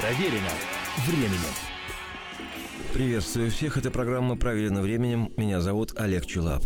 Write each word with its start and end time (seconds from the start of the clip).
Проверено 0.00 0.48
временем. 1.06 1.54
Приветствую 2.94 3.50
всех, 3.50 3.76
это 3.76 3.90
программа 3.90 4.34
«Проверено 4.34 4.80
временем». 4.80 5.30
Меня 5.36 5.60
зовут 5.60 5.92
Олег 6.00 6.24
Челап. 6.24 6.64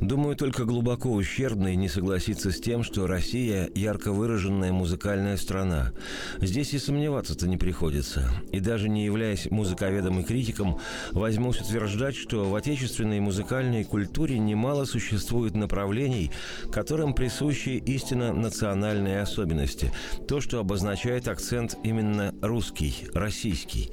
Думаю, 0.00 0.36
только 0.36 0.64
глубоко 0.64 1.10
ущербный 1.10 1.76
не 1.76 1.88
согласится 1.88 2.50
с 2.50 2.60
тем, 2.60 2.82
что 2.82 3.06
Россия– 3.06 3.70
ярко 3.74 4.12
выраженная 4.12 4.72
музыкальная 4.72 5.36
страна. 5.36 5.92
Здесь 6.38 6.74
и 6.74 6.78
сомневаться-то 6.78 7.48
не 7.48 7.56
приходится. 7.56 8.30
И 8.50 8.60
даже 8.60 8.88
не 8.88 9.04
являясь 9.04 9.50
музыковедом 9.50 10.20
и 10.20 10.24
критиком, 10.24 10.78
возьмусь 11.12 11.60
утверждать, 11.60 12.16
что 12.16 12.48
в 12.48 12.54
отечественной 12.54 13.20
музыкальной 13.20 13.84
культуре 13.84 14.38
немало 14.38 14.84
существует 14.84 15.54
направлений, 15.54 16.30
которым 16.70 17.14
присущи 17.14 17.70
истинно 17.70 18.32
национальные 18.32 19.20
особенности. 19.20 19.92
То, 20.28 20.40
что 20.40 20.58
обозначает 20.58 21.28
акцент 21.28 21.76
именно 21.82 22.34
русский, 22.42 23.08
российский. 23.14 23.90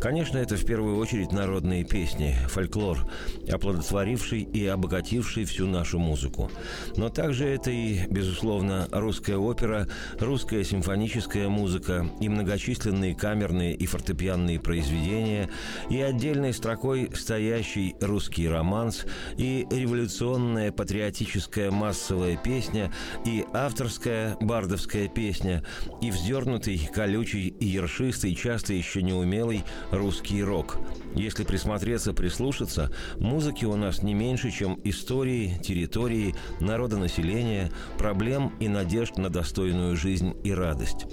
Конечно, 0.00 0.38
это 0.38 0.56
в 0.56 0.64
первую 0.64 0.96
очередь 0.98 1.32
народные 1.32 1.84
песни, 1.84 2.36
фольклор, 2.48 3.06
оплодотворивший 3.50 4.42
и 4.42 4.66
обогативший 4.66 5.31
охвативший 5.32 5.44
всю 5.44 5.66
нашу 5.66 5.98
музыку. 5.98 6.50
Но 6.96 7.08
также 7.08 7.46
это 7.46 7.70
и, 7.70 8.06
безусловно, 8.08 8.88
русская 8.92 9.36
опера, 9.36 9.88
русская 10.20 10.64
симфоническая 10.64 11.48
музыка 11.48 12.06
и 12.20 12.28
многочисленные 12.28 13.14
камерные 13.14 13.74
и 13.74 13.86
фортепианные 13.86 14.60
произведения, 14.60 15.48
и 15.90 16.00
отдельной 16.00 16.52
строкой 16.52 17.10
стоящий 17.14 17.94
русский 18.00 18.48
романс, 18.48 19.06
и 19.38 19.66
революционная 19.70 20.72
патриотическая 20.72 21.70
массовая 21.70 22.36
песня, 22.36 22.92
и 23.26 23.44
авторская 23.52 24.36
бардовская 24.40 25.08
песня, 25.08 25.62
и 26.00 26.10
вздернутый, 26.10 26.90
колючий 26.94 27.48
и 27.48 27.66
ершистый, 27.66 28.34
часто 28.34 28.74
еще 28.74 29.02
неумелый 29.02 29.62
русский 29.90 30.42
рок. 30.42 30.78
Если 31.14 31.44
присмотреться, 31.44 32.12
прислушаться, 32.12 32.90
музыки 33.18 33.66
у 33.66 33.76
нас 33.76 34.02
не 34.02 34.14
меньше, 34.14 34.50
чем 34.50 34.74
из 34.84 34.98
истории, 35.22 35.56
территории, 35.62 36.34
народонаселения, 36.60 37.70
проблем 37.96 38.52
и 38.58 38.68
надежд 38.68 39.18
на 39.18 39.30
достойную 39.30 39.96
жизнь 39.96 40.34
и 40.42 40.52
радость. 40.52 41.06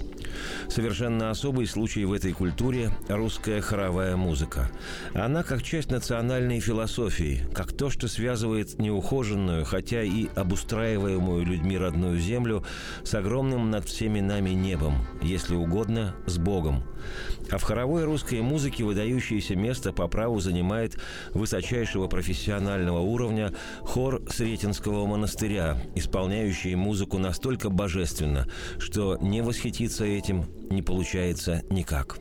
Совершенно 0.68 1.30
особый 1.30 1.66
случай 1.66 2.04
в 2.04 2.12
этой 2.12 2.32
культуре– 2.32 2.90
русская 3.08 3.60
хоровая 3.60 4.16
музыка. 4.16 4.70
Она 5.14 5.42
как 5.42 5.62
часть 5.62 5.90
национальной 5.90 6.60
философии, 6.60 7.46
как 7.54 7.72
то, 7.72 7.90
что 7.90 8.08
связывает 8.08 8.78
неухоженную, 8.78 9.64
хотя 9.64 10.02
и 10.02 10.28
обустраиваемую 10.34 11.44
людьми 11.44 11.76
родную 11.76 12.18
землю 12.18 12.64
с 13.04 13.14
огромным 13.14 13.70
над 13.70 13.86
всеми 13.86 14.20
нами 14.20 14.50
небом, 14.50 15.06
если 15.22 15.54
угодно, 15.54 16.14
с 16.26 16.38
Богом. 16.38 16.84
А 17.50 17.58
в 17.58 17.62
хоровой 17.62 18.04
русской 18.04 18.40
музыке 18.40 18.84
выдающееся 18.84 19.56
место 19.56 19.92
по 19.92 20.06
праву 20.06 20.38
занимает 20.40 20.96
высочайшего 21.32 22.06
профессионального 22.06 23.00
уровня 23.00 23.52
хор 23.80 24.22
Сретенского 24.28 25.06
монастыря, 25.06 25.76
исполняющий 25.94 26.74
музыку 26.74 27.18
настолько 27.18 27.70
божественно, 27.70 28.46
что 28.78 29.16
не 29.20 29.42
восхититься 29.42 30.04
этим 30.20 30.44
не 30.70 30.82
получается 30.82 31.62
никак. 31.70 32.18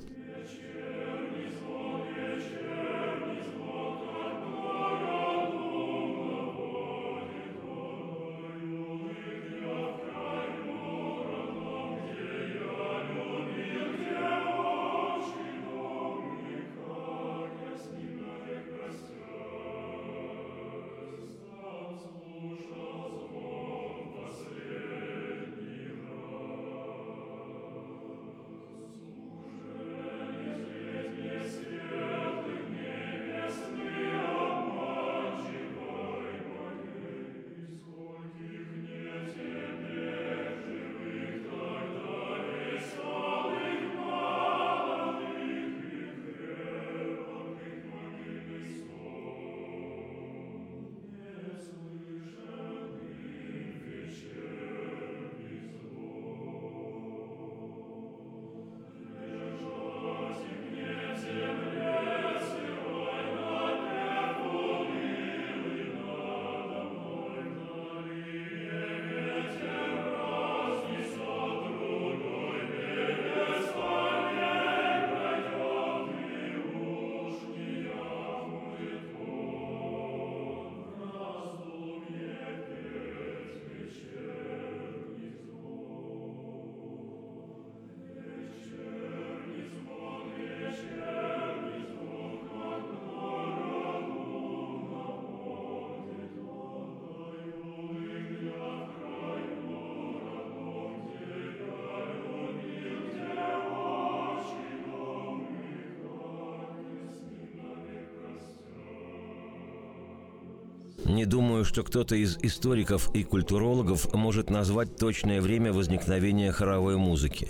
Думаю, 111.30 111.64
что 111.64 111.84
кто-то 111.84 112.16
из 112.16 112.38
историков 112.42 113.16
и 113.16 113.24
культурологов 113.24 114.12
может 114.14 114.50
назвать 114.50 114.98
точное 114.98 115.40
время 115.40 115.72
возникновения 115.72 116.52
хоровой 116.52 116.98
музыки. 116.98 117.50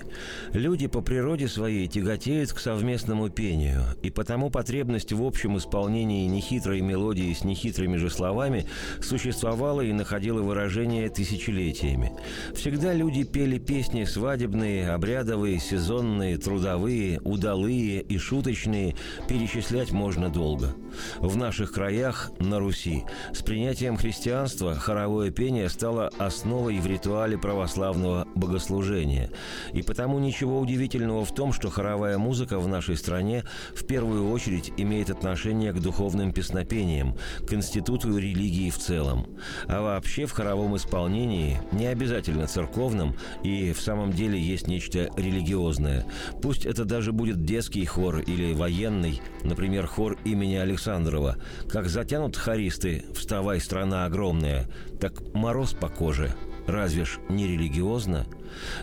Люди 0.51 0.87
по 0.87 1.01
природе 1.01 1.47
своей 1.47 1.87
тяготеют 1.87 2.51
к 2.51 2.59
совместному 2.59 3.29
пению, 3.29 3.83
и 4.03 4.11
потому 4.11 4.49
потребность 4.51 5.13
в 5.13 5.23
общем 5.23 5.57
исполнении 5.57 6.27
нехитрой 6.27 6.81
мелодии 6.81 7.33
с 7.33 7.43
нехитрыми 7.43 7.95
же 7.95 8.09
словами 8.09 8.67
существовала 9.01 9.81
и 9.81 9.93
находила 9.93 10.41
выражение 10.41 11.09
тысячелетиями. 11.09 12.11
Всегда 12.53 12.93
люди 12.93 13.23
пели 13.23 13.57
песни 13.57 14.03
свадебные, 14.03 14.89
обрядовые, 14.89 15.59
сезонные, 15.59 16.37
трудовые, 16.37 17.21
удалые 17.21 18.01
и 18.01 18.17
шуточные, 18.17 18.95
перечислять 19.29 19.91
можно 19.91 20.29
долго. 20.29 20.75
В 21.19 21.35
наших 21.37 21.71
краях, 21.71 22.31
на 22.39 22.59
Руси, 22.59 23.05
с 23.33 23.41
принятием 23.41 23.97
христианства 23.97 24.75
хоровое 24.75 25.31
пение 25.31 25.69
стало 25.69 26.09
основой 26.17 26.79
в 26.79 26.87
ритуале 26.87 27.37
православного 27.37 28.27
богослужения. 28.35 29.31
И 29.73 29.81
потому 29.81 30.19
ничего 30.19 30.59
удивительного 30.59 31.25
в 31.25 31.33
том, 31.33 31.53
что 31.53 31.69
хоровая 31.69 32.17
музыка 32.17 32.59
в 32.59 32.67
нашей 32.67 32.97
стране 32.97 33.43
в 33.75 33.85
первую 33.85 34.29
очередь 34.29 34.71
имеет 34.77 35.09
отношение 35.09 35.73
к 35.73 35.79
духовным 35.79 36.31
песнопениям, 36.31 37.15
к 37.47 37.53
институту 37.53 38.17
религии 38.17 38.69
в 38.69 38.77
целом. 38.77 39.27
А 39.67 39.81
вообще 39.81 40.25
в 40.25 40.31
хоровом 40.31 40.75
исполнении, 40.75 41.59
не 41.71 41.87
обязательно 41.87 42.47
церковном, 42.47 43.15
и 43.43 43.73
в 43.73 43.81
самом 43.81 44.11
деле 44.11 44.39
есть 44.39 44.67
нечто 44.67 45.09
религиозное. 45.17 46.05
Пусть 46.41 46.65
это 46.65 46.85
даже 46.85 47.11
будет 47.11 47.43
детский 47.43 47.85
хор 47.85 48.19
или 48.19 48.53
военный, 48.53 49.21
например, 49.43 49.87
хор 49.87 50.17
имени 50.23 50.55
Александрова. 50.89 51.37
Как 51.69 51.87
затянут 51.87 52.35
хористы 52.35 53.05
«Вставай, 53.13 53.59
страна 53.61 54.05
огромная», 54.05 54.67
так 54.99 55.21
мороз 55.33 55.73
по 55.73 55.87
коже, 55.87 56.33
Разве 56.69 57.03
ж 57.03 57.17
не 57.29 57.47
религиозно? 57.47 58.27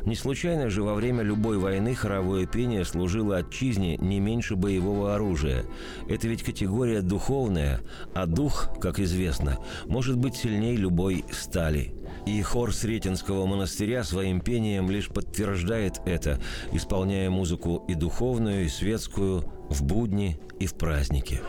Не 0.05 0.17
случайно 0.17 0.71
же 0.71 0.83
во 0.83 0.95
время 0.95 1.23
любой 1.23 1.57
войны 1.57 1.95
хоровое 1.95 2.45
пение 2.45 2.85
служило 2.85 3.37
отчизне 3.37 3.97
не 3.99 4.19
меньше 4.19 4.57
боевого 4.57 5.15
оружия. 5.15 5.65
Это 6.09 6.27
ведь 6.27 6.43
категория 6.43 7.01
духовная, 7.01 7.81
а 8.13 8.27
дух, 8.27 8.71
как 8.81 8.99
известно, 8.99 9.59
может 9.87 10.17
быть 10.17 10.35
сильней 10.35 10.75
любой 10.75 11.25
стали. 11.31 11.95
И 12.27 12.43
хор 12.43 12.75
Сретенского 12.75 13.47
монастыря 13.47 14.03
своим 14.03 14.41
пением 14.41 14.91
лишь 14.91 15.07
подтверждает 15.07 16.01
это, 16.07 16.41
исполняя 16.73 17.31
музыку 17.31 17.85
и 17.87 17.95
духовную, 17.95 18.65
и 18.65 18.69
светскую 18.69 19.45
в 19.71 19.85
будни 19.85 20.41
и 20.59 20.67
в 20.67 20.75
праздники. 20.75 21.41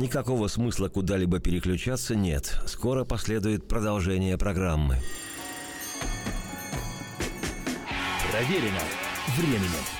Никакого 0.00 0.48
смысла 0.48 0.88
куда-либо 0.88 1.40
переключаться 1.40 2.14
нет. 2.14 2.58
Скоро 2.64 3.04
последует 3.04 3.68
продолжение 3.68 4.38
программы. 4.38 4.96
Проверено 8.30 8.80
временем. 9.36 9.99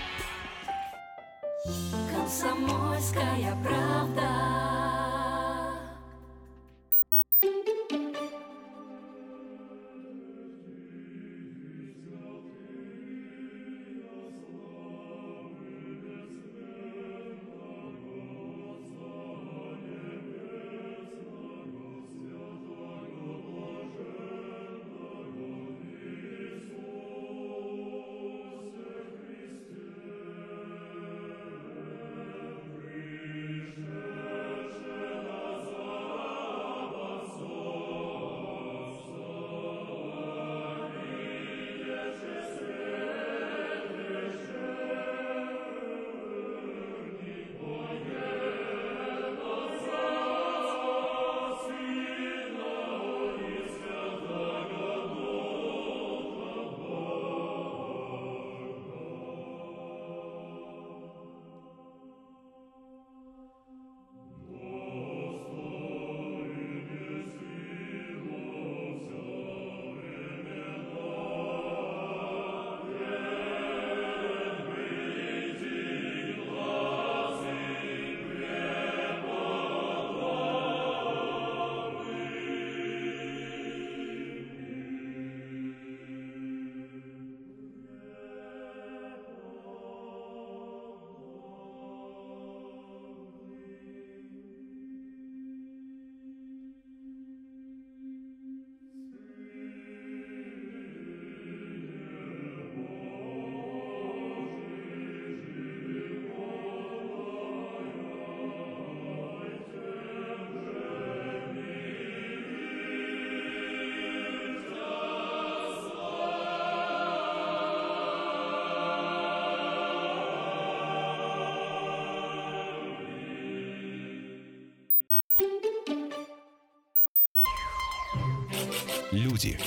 Люди. 129.13 129.59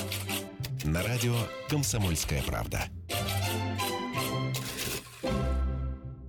На 0.86 1.04
радио 1.04 1.36
«Комсомольская 1.68 2.42
правда». 2.44 2.88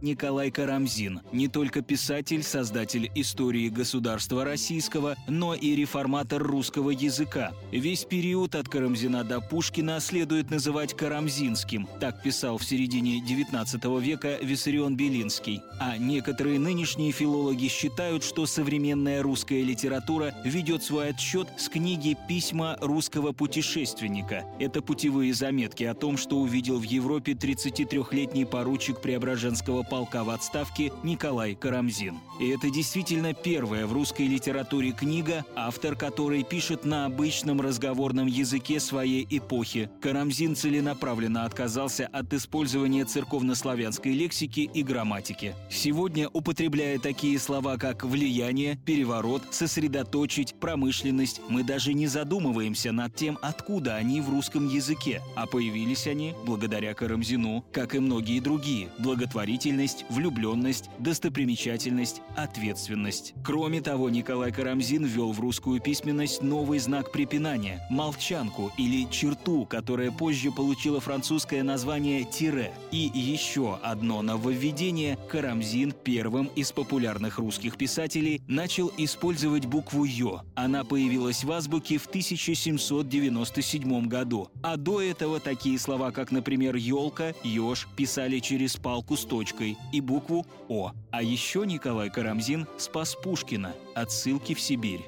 Николай 0.05 0.51
Карамзин 0.51 1.23
не 1.33 1.49
только 1.49 1.81
писатель, 1.81 2.43
создатель 2.43 3.11
истории 3.15 3.71
государства 3.71 4.45
российского, 4.45 5.17
но 5.29 5.55
и 5.55 5.75
реформатор 5.75 6.43
русского 6.43 6.91
языка. 6.91 7.53
Весь 7.73 8.05
период 8.05 8.55
от 8.55 8.69
Карамзина 8.69 9.25
до 9.25 9.41
Пушкина 9.41 10.01
следует 10.01 10.51
называть 10.51 10.95
карамзинским, 10.95 11.89
так 12.01 12.23
писал 12.23 12.59
в 12.59 12.65
середине 12.65 13.21
XIX 13.21 14.01
века 14.03 14.39
Виссарион 14.43 14.95
Белинский. 14.95 15.63
А 15.81 15.97
некоторые 15.97 16.59
нынешние 16.59 17.11
филологи 17.11 17.69
считают, 17.69 18.25
что 18.25 18.45
современная 18.45 19.23
русская 19.23 19.63
литература 19.63 20.35
ведет 20.45 20.83
свой 20.83 21.09
отсчет 21.09 21.49
с 21.57 21.71
книги 21.71 22.15
«Письма 22.29 22.77
русского 22.83 23.33
путешественника». 23.33 24.45
Это 24.59 24.83
путевые 24.83 25.33
заметки 25.33 25.85
о 25.85 25.95
том, 25.95 26.19
что 26.19 26.37
увидел 26.37 26.79
в 26.79 26.83
Европе 26.83 27.33
33-летний 27.33 28.45
поручик 28.45 29.01
Преображенского 29.01 29.83
полка 29.95 30.25
в 30.25 30.31
отставке 30.31 30.93
Николай 31.05 31.55
Карамзин. 31.55 32.19
И 32.41 32.49
это 32.49 32.69
действительно 32.69 33.33
первая 33.33 33.87
в 33.87 33.93
русской 33.93 34.27
литературе 34.27 34.91
книга, 34.91 35.45
автор 35.55 35.95
которой 35.95 36.43
пишет 36.43 36.85
на 36.85 37.05
обычном 37.05 37.61
разговорном 37.61 38.27
языке 38.27 38.81
своей 38.81 39.25
эпохи. 39.31 39.89
Карамзин 40.01 40.57
целенаправленно 40.57 41.45
отказался 41.45 42.09
от 42.09 42.33
использования 42.35 43.05
церковнославянской 43.05 44.11
лексики 44.15 44.69
и 44.75 44.83
грамматики. 44.83 45.55
Сегодня, 45.71 46.29
употребляя 46.29 46.99
такие 46.99 47.39
слова, 47.39 47.77
как 47.77 48.03
«влияние», 48.03 48.77
«переворот», 48.85 49.43
«сосредоточить», 49.53 50.57
«промышленность», 50.59 51.41
мы 51.49 51.63
даже 51.63 51.95
не 51.95 52.09
задумываемся 52.09 52.91
над 52.91 53.15
тем, 53.15 53.39
откуда 53.43 53.95
они 53.95 54.21
в 54.21 54.29
русском 54.29 54.67
языке. 54.67 55.23
А 55.37 55.47
появились 55.47 56.09
они 56.09 56.35
благодаря 56.45 56.95
Карамзину, 56.95 57.65
как 57.71 57.95
и 57.95 58.01
многие 58.01 58.41
другие, 58.41 58.89
благотворительность 58.99 59.84
лояльность, 59.85 60.05
влюбленность, 60.09 60.91
достопримечательность, 60.99 62.23
ответственность. 62.37 63.35
Кроме 63.45 63.81
того, 63.81 64.11
Николай 64.11 64.53
Карамзин 64.53 65.05
ввел 65.05 65.33
в 65.33 65.41
русскую 65.41 65.81
письменность 65.81 66.43
новый 66.43 66.79
знак 66.79 67.13
препинания– 67.13 67.87
молчанку 67.91 68.73
или 68.79 69.09
черту, 69.11 69.67
которая 69.67 70.11
позже 70.11 70.51
получила 70.51 71.01
французское 71.01 71.63
название 71.63 72.25
«тире». 72.25 72.73
И 72.91 73.11
еще 73.15 73.79
одно 73.83 74.23
нововведение– 74.23 75.19
Карамзин 75.29 75.93
первым 75.93 76.47
из 76.57 76.73
популярных 76.73 77.39
русских 77.39 77.77
писателей 77.77 78.41
начал 78.49 78.91
использовать 78.97 79.67
букву 79.67 80.05
«ё». 80.05 80.41
Она 80.55 80.85
появилась 80.85 81.45
в 81.45 81.53
азбуке 81.53 81.99
в 81.99 82.07
1797 82.07 84.09
году. 84.09 84.49
А 84.63 84.77
до 84.77 85.03
этого 85.03 85.41
такие 85.41 85.79
слова, 85.79 86.11
как, 86.11 86.31
например, 86.31 86.77
«елка», 86.77 87.35
«еж» 87.43 87.87
писали 87.97 88.39
через 88.39 88.77
палку 88.77 89.17
с 89.17 89.25
точкой, 89.25 89.74
и 89.93 90.01
букву 90.01 90.47
«О». 90.69 90.93
А 91.11 91.23
еще 91.23 91.65
Николай 91.67 92.11
Карамзин 92.11 92.67
спас 92.79 93.15
Пушкина 93.15 93.75
от 93.95 94.11
ссылки 94.11 94.55
в 94.55 94.61
Сибирь. 94.61 95.05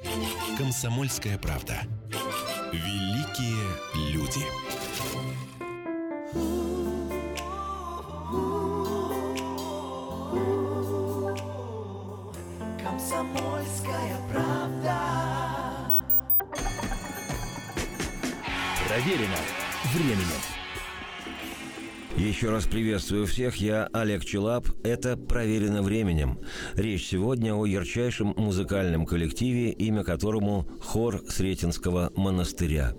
Комсомольская 0.59 1.39
правда. 1.39 1.83
Великие 2.73 4.13
люди. 4.13 4.41
Комсомольская 12.83 14.17
правда. 14.31 14.99
Проверено 18.87 19.37
временем. 19.93 20.56
Еще 22.27 22.51
раз 22.51 22.67
приветствую 22.67 23.25
всех, 23.25 23.55
я 23.59 23.89
Олег 23.93 24.25
Челап. 24.25 24.67
Это 24.83 25.17
«Проверено 25.17 25.81
временем». 25.81 26.41
Речь 26.75 27.07
сегодня 27.07 27.55
о 27.55 27.65
ярчайшем 27.67 28.35
музыкальном 28.37 29.07
коллективе, 29.07 29.71
имя 29.71 30.03
которому 30.03 30.67
«Хор 30.83 31.23
Сретенского 31.29 32.13
монастыря». 32.17 32.95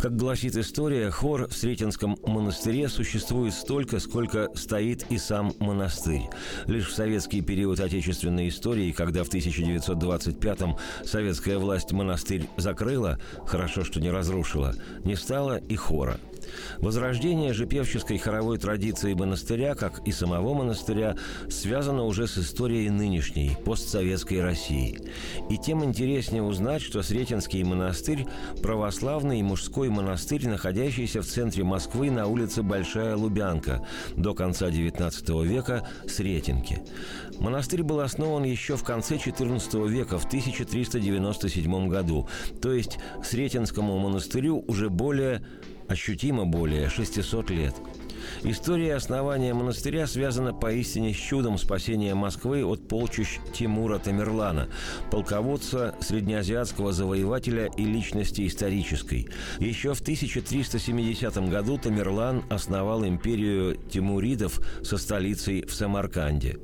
Как 0.00 0.16
гласит 0.16 0.56
история, 0.56 1.10
хор 1.10 1.46
в 1.46 1.52
Сретенском 1.52 2.18
монастыре 2.24 2.88
существует 2.88 3.54
столько, 3.54 4.00
сколько 4.00 4.48
стоит 4.56 5.06
и 5.10 5.18
сам 5.18 5.54
монастырь. 5.60 6.22
Лишь 6.66 6.88
в 6.88 6.92
советский 6.92 7.42
период 7.42 7.78
отечественной 7.78 8.48
истории, 8.48 8.90
когда 8.90 9.22
в 9.22 9.28
1925-м 9.28 10.76
советская 11.04 11.58
власть 11.58 11.92
монастырь 11.92 12.48
закрыла, 12.56 13.20
хорошо, 13.46 13.84
что 13.84 14.00
не 14.00 14.10
разрушила, 14.10 14.74
не 15.04 15.14
стало 15.14 15.56
и 15.56 15.76
хора– 15.76 16.18
Возрождение 16.78 17.52
же 17.52 17.66
певческой 17.66 18.18
хоровой 18.18 18.58
традиции 18.58 19.14
монастыря, 19.14 19.74
как 19.74 20.06
и 20.06 20.12
самого 20.12 20.54
монастыря, 20.54 21.16
связано 21.48 22.04
уже 22.04 22.26
с 22.26 22.38
историей 22.38 22.90
нынешней, 22.90 23.56
постсоветской 23.64 24.42
России. 24.42 25.00
И 25.48 25.58
тем 25.58 25.84
интереснее 25.84 26.42
узнать, 26.42 26.82
что 26.82 27.02
Сретенский 27.02 27.62
монастырь– 27.64 28.26
православный 28.62 29.42
мужской 29.42 29.88
монастырь, 29.88 30.48
находящийся 30.48 31.22
в 31.22 31.26
центре 31.26 31.64
Москвы 31.64 32.10
на 32.10 32.26
улице 32.26 32.62
Большая 32.62 33.16
Лубянка, 33.16 33.86
до 34.16 34.34
конца 34.34 34.68
XIX 34.68 35.46
века– 35.46 35.88
Сретенки. 36.08 36.82
Монастырь 37.38 37.82
был 37.82 38.00
основан 38.00 38.44
еще 38.44 38.76
в 38.76 38.84
конце 38.84 39.16
XIV 39.16 39.88
века, 39.88 40.18
в 40.18 40.26
1397 40.26 41.88
году, 41.88 42.28
то 42.60 42.72
есть 42.72 42.98
Сретенскому 43.24 43.98
монастырю 43.98 44.64
уже 44.66 44.90
более 44.90 45.42
ощутимо 45.90 46.46
более 46.46 46.88
600 46.88 47.50
лет. 47.50 47.74
История 48.44 48.94
основания 48.94 49.52
монастыря 49.52 50.06
связана 50.06 50.54
поистине 50.54 51.12
с 51.12 51.16
чудом 51.16 51.58
спасения 51.58 52.14
Москвы 52.14 52.64
от 52.64 52.86
полчищ 52.86 53.40
Тимура 53.52 53.98
Тамерлана, 53.98 54.68
полководца, 55.10 55.94
среднеазиатского 56.00 56.92
завоевателя 56.92 57.66
и 57.76 57.84
личности 57.84 58.46
исторической. 58.46 59.28
Еще 59.58 59.94
в 59.94 60.00
1370 60.00 61.50
году 61.50 61.76
Тамерлан 61.76 62.44
основал 62.50 63.04
империю 63.04 63.76
тимуридов 63.76 64.60
со 64.84 64.96
столицей 64.96 65.66
в 65.66 65.74
Самарканде. 65.74 66.58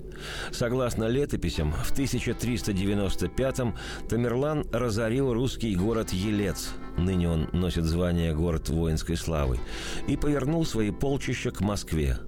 Согласно 0.52 1.04
летописям, 1.08 1.72
в 1.72 1.92
1395-м 1.92 3.74
Тамерлан 4.08 4.66
разорил 4.72 5.32
русский 5.32 5.74
город 5.74 6.12
Елец– 6.12 6.70
ныне 6.96 7.28
он 7.28 7.48
носит 7.52 7.84
звание 7.84 8.34
«Город 8.34 8.68
воинской 8.68 9.16
славы», 9.16 9.58
и 10.06 10.16
повернул 10.16 10.64
свои 10.64 10.90
полчища 10.90 11.50
к 11.50 11.60
Москве. 11.60 12.18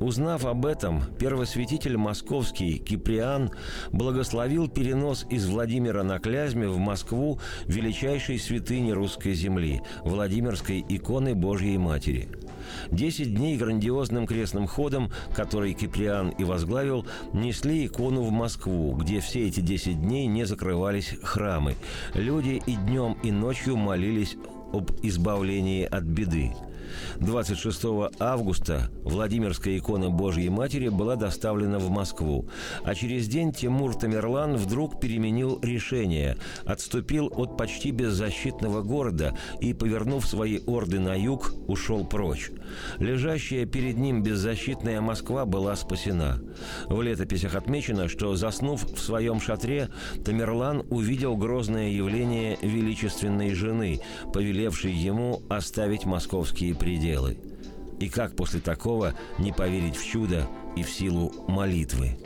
Узнав 0.00 0.44
об 0.44 0.66
этом, 0.66 1.02
первосвятитель 1.18 1.96
московский 1.96 2.78
Киприан 2.78 3.50
благословил 3.92 4.68
перенос 4.68 5.26
из 5.30 5.46
Владимира 5.46 6.02
на 6.02 6.18
Клязьме 6.18 6.68
в 6.68 6.78
Москву 6.78 7.38
величайшей 7.66 8.38
святыни 8.38 8.92
русской 8.92 9.34
земли– 9.34 9.82
Владимирской 10.04 10.84
иконы 10.88 11.34
Божьей 11.34 11.78
Матери– 11.78 12.28
Десять 12.90 13.34
дней 13.34 13.56
грандиозным 13.56 14.26
крестным 14.26 14.66
ходом, 14.66 15.10
который 15.34 15.74
Киприан 15.74 16.30
и 16.30 16.44
возглавил, 16.44 17.06
несли 17.32 17.86
икону 17.86 18.22
в 18.22 18.30
Москву, 18.30 18.94
где 18.94 19.20
все 19.20 19.46
эти 19.46 19.60
десять 19.60 20.00
дней 20.00 20.26
не 20.26 20.44
закрывались 20.44 21.14
храмы. 21.22 21.74
Люди 22.14 22.62
и 22.66 22.74
днем, 22.74 23.16
и 23.22 23.30
ночью 23.30 23.76
молились 23.76 24.36
об 24.72 24.90
избавлении 25.02 25.84
от 25.84 26.04
беды. 26.04 26.52
26 27.20 27.84
августа 28.18 28.90
Владимирская 29.02 29.78
икона 29.78 30.10
Божьей 30.10 30.48
Матери 30.48 30.88
была 30.88 31.16
доставлена 31.16 31.78
в 31.78 31.90
Москву, 31.90 32.48
а 32.84 32.94
через 32.94 33.28
день 33.28 33.52
Тимур 33.52 33.94
Тамерлан 33.94 34.56
вдруг 34.56 35.00
переменил 35.00 35.58
решение, 35.62 36.36
отступил 36.64 37.32
от 37.34 37.56
почти 37.56 37.90
беззащитного 37.90 38.82
города 38.82 39.36
и, 39.60 39.72
повернув 39.72 40.26
свои 40.26 40.60
орды 40.66 41.00
на 41.00 41.14
юг, 41.14 41.54
ушел 41.66 42.04
прочь. 42.04 42.50
Лежащая 42.98 43.66
перед 43.66 43.96
ним 43.96 44.22
беззащитная 44.22 45.00
Москва 45.00 45.44
была 45.44 45.76
спасена. 45.76 46.40
В 46.86 47.00
летописях 47.02 47.54
отмечено, 47.54 48.08
что, 48.08 48.36
заснув 48.36 48.84
в 48.84 48.98
своем 48.98 49.40
шатре, 49.40 49.88
Тамерлан 50.24 50.84
увидел 50.90 51.36
грозное 51.36 51.90
явление 51.90 52.58
величественной 52.62 53.54
жены, 53.54 54.00
повелевшей 54.32 54.92
ему 54.92 55.42
оставить 55.48 56.04
московские 56.04 56.74
пределы. 56.86 57.36
И 57.98 58.08
как 58.08 58.36
после 58.36 58.60
такого 58.60 59.12
не 59.40 59.50
поверить 59.50 59.96
в 59.96 60.06
чудо 60.06 60.46
и 60.76 60.84
в 60.84 60.88
силу 60.88 61.32
молитвы? 61.48 62.16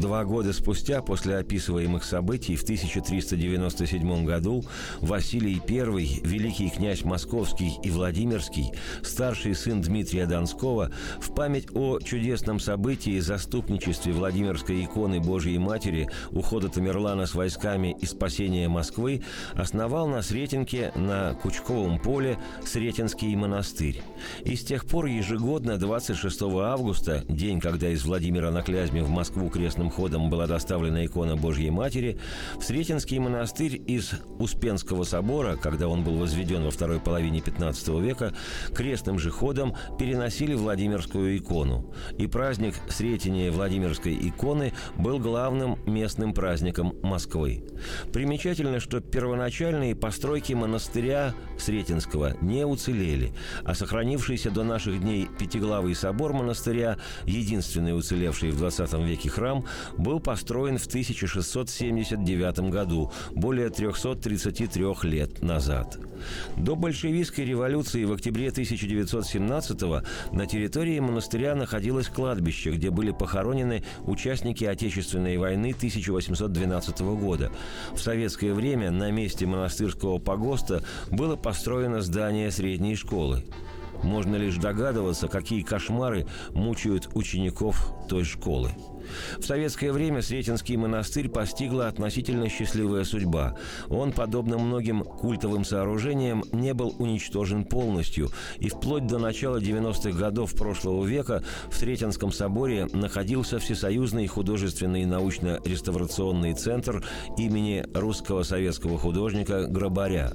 Два 0.00 0.24
года 0.24 0.54
спустя, 0.54 1.02
после 1.02 1.36
описываемых 1.36 2.04
событий, 2.04 2.56
в 2.56 2.62
1397 2.62 4.24
году 4.24 4.64
Василий 5.02 5.60
I, 5.68 6.20
великий 6.24 6.70
князь 6.70 7.04
Московский 7.04 7.74
и 7.82 7.90
Владимирский, 7.90 8.72
старший 9.02 9.54
сын 9.54 9.82
Дмитрия 9.82 10.24
Донского, 10.24 10.90
в 11.20 11.34
память 11.34 11.66
о 11.74 11.98
чудесном 11.98 12.60
событии 12.60 13.18
заступничестве 13.20 14.14
Владимирской 14.14 14.82
иконы 14.82 15.20
Божьей 15.20 15.58
Матери, 15.58 16.08
ухода 16.30 16.70
Тамерлана 16.70 17.26
с 17.26 17.34
войсками 17.34 17.94
и 18.00 18.06
спасения 18.06 18.70
Москвы, 18.70 19.22
основал 19.52 20.08
на 20.08 20.22
Сретенке 20.22 20.92
на 20.94 21.34
Кучковом 21.34 21.98
поле 21.98 22.38
Сретенский 22.64 23.36
монастырь. 23.36 24.02
И 24.46 24.56
с 24.56 24.64
тех 24.64 24.86
пор 24.86 25.06
ежегодно 25.06 25.76
26 25.76 26.42
августа, 26.42 27.22
день, 27.28 27.60
когда 27.60 27.90
из 27.90 28.06
Владимира 28.06 28.50
на 28.50 28.62
Клязьме 28.62 29.02
в 29.02 29.10
Москву 29.10 29.50
крест 29.50 29.76
ходом 29.90 30.30
была 30.30 30.46
доставлена 30.46 31.04
икона 31.04 31.36
Божьей 31.36 31.70
Матери, 31.70 32.18
в 32.58 32.64
Сретенский 32.64 33.18
монастырь 33.18 33.80
из 33.86 34.12
Успенского 34.38 35.04
собора, 35.04 35.56
когда 35.56 35.88
он 35.88 36.04
был 36.04 36.16
возведен 36.16 36.64
во 36.64 36.70
второй 36.70 37.00
половине 37.00 37.40
XV 37.40 38.00
века, 38.00 38.34
крестным 38.74 39.18
же 39.18 39.30
ходом 39.30 39.74
переносили 39.98 40.54
Владимирскую 40.54 41.36
икону. 41.36 41.92
И 42.18 42.26
праздник 42.26 42.74
Сретения 42.88 43.50
Владимирской 43.50 44.16
иконы 44.28 44.72
был 44.96 45.18
главным 45.18 45.78
местным 45.86 46.32
праздником 46.32 46.94
Москвы. 47.02 47.64
Примечательно, 48.12 48.80
что 48.80 49.00
первоначальные 49.00 49.94
постройки 49.94 50.52
монастыря 50.52 51.34
Сретенского 51.58 52.36
не 52.40 52.64
уцелели, 52.64 53.32
а 53.64 53.74
сохранившийся 53.74 54.50
до 54.50 54.64
наших 54.64 55.00
дней 55.00 55.28
Пятиглавый 55.38 55.94
собор 55.94 56.32
монастыря, 56.32 56.98
единственный 57.24 57.96
уцелевший 57.96 58.50
в 58.50 58.58
20 58.58 58.92
веке 59.00 59.28
храм, 59.28 59.64
был 59.96 60.20
построен 60.20 60.78
в 60.78 60.86
1679 60.86 62.70
году, 62.70 63.12
более 63.32 63.70
333 63.70 64.84
лет 65.02 65.42
назад. 65.42 65.98
До 66.56 66.76
большевистской 66.76 67.44
революции 67.44 68.04
в 68.04 68.12
октябре 68.12 68.48
1917 68.50 69.80
на 70.32 70.46
территории 70.46 70.98
монастыря 71.00 71.54
находилось 71.54 72.08
кладбище, 72.08 72.72
где 72.72 72.90
были 72.90 73.10
похоронены 73.10 73.84
участники 74.04 74.64
Отечественной 74.64 75.38
войны 75.38 75.72
1812 75.76 77.00
года. 77.00 77.50
В 77.92 77.98
советское 77.98 78.52
время 78.52 78.90
на 78.90 79.10
месте 79.10 79.46
монастырского 79.46 80.18
погоста 80.18 80.82
было 81.10 81.36
построено 81.36 82.00
здание 82.02 82.50
средней 82.50 82.96
школы. 82.96 83.44
Можно 84.02 84.36
лишь 84.36 84.56
догадываться, 84.56 85.28
какие 85.28 85.62
кошмары 85.62 86.26
мучают 86.54 87.08
учеников 87.14 87.94
той 88.08 88.24
школы. 88.24 88.70
В 89.38 89.44
советское 89.44 89.92
время 89.92 90.22
Сретенский 90.22 90.76
монастырь 90.76 91.28
постигла 91.28 91.88
относительно 91.88 92.48
счастливая 92.48 93.04
судьба. 93.04 93.56
Он, 93.88 94.12
подобно 94.12 94.58
многим 94.58 95.02
культовым 95.02 95.64
сооружениям, 95.64 96.44
не 96.52 96.74
был 96.74 96.94
уничтожен 96.98 97.64
полностью, 97.64 98.30
и 98.58 98.68
вплоть 98.68 99.06
до 99.06 99.18
начала 99.18 99.58
90-х 99.60 100.18
годов 100.18 100.54
прошлого 100.54 101.04
века 101.04 101.42
в 101.70 101.76
Сретенском 101.76 102.32
соборе 102.32 102.86
находился 102.92 103.58
Всесоюзный 103.58 104.26
художественный 104.26 105.04
научно-реставрационный 105.04 106.54
центр 106.54 107.04
имени 107.36 107.84
русского 107.94 108.42
советского 108.42 108.98
художника 108.98 109.66
Грабаря. 109.66 110.32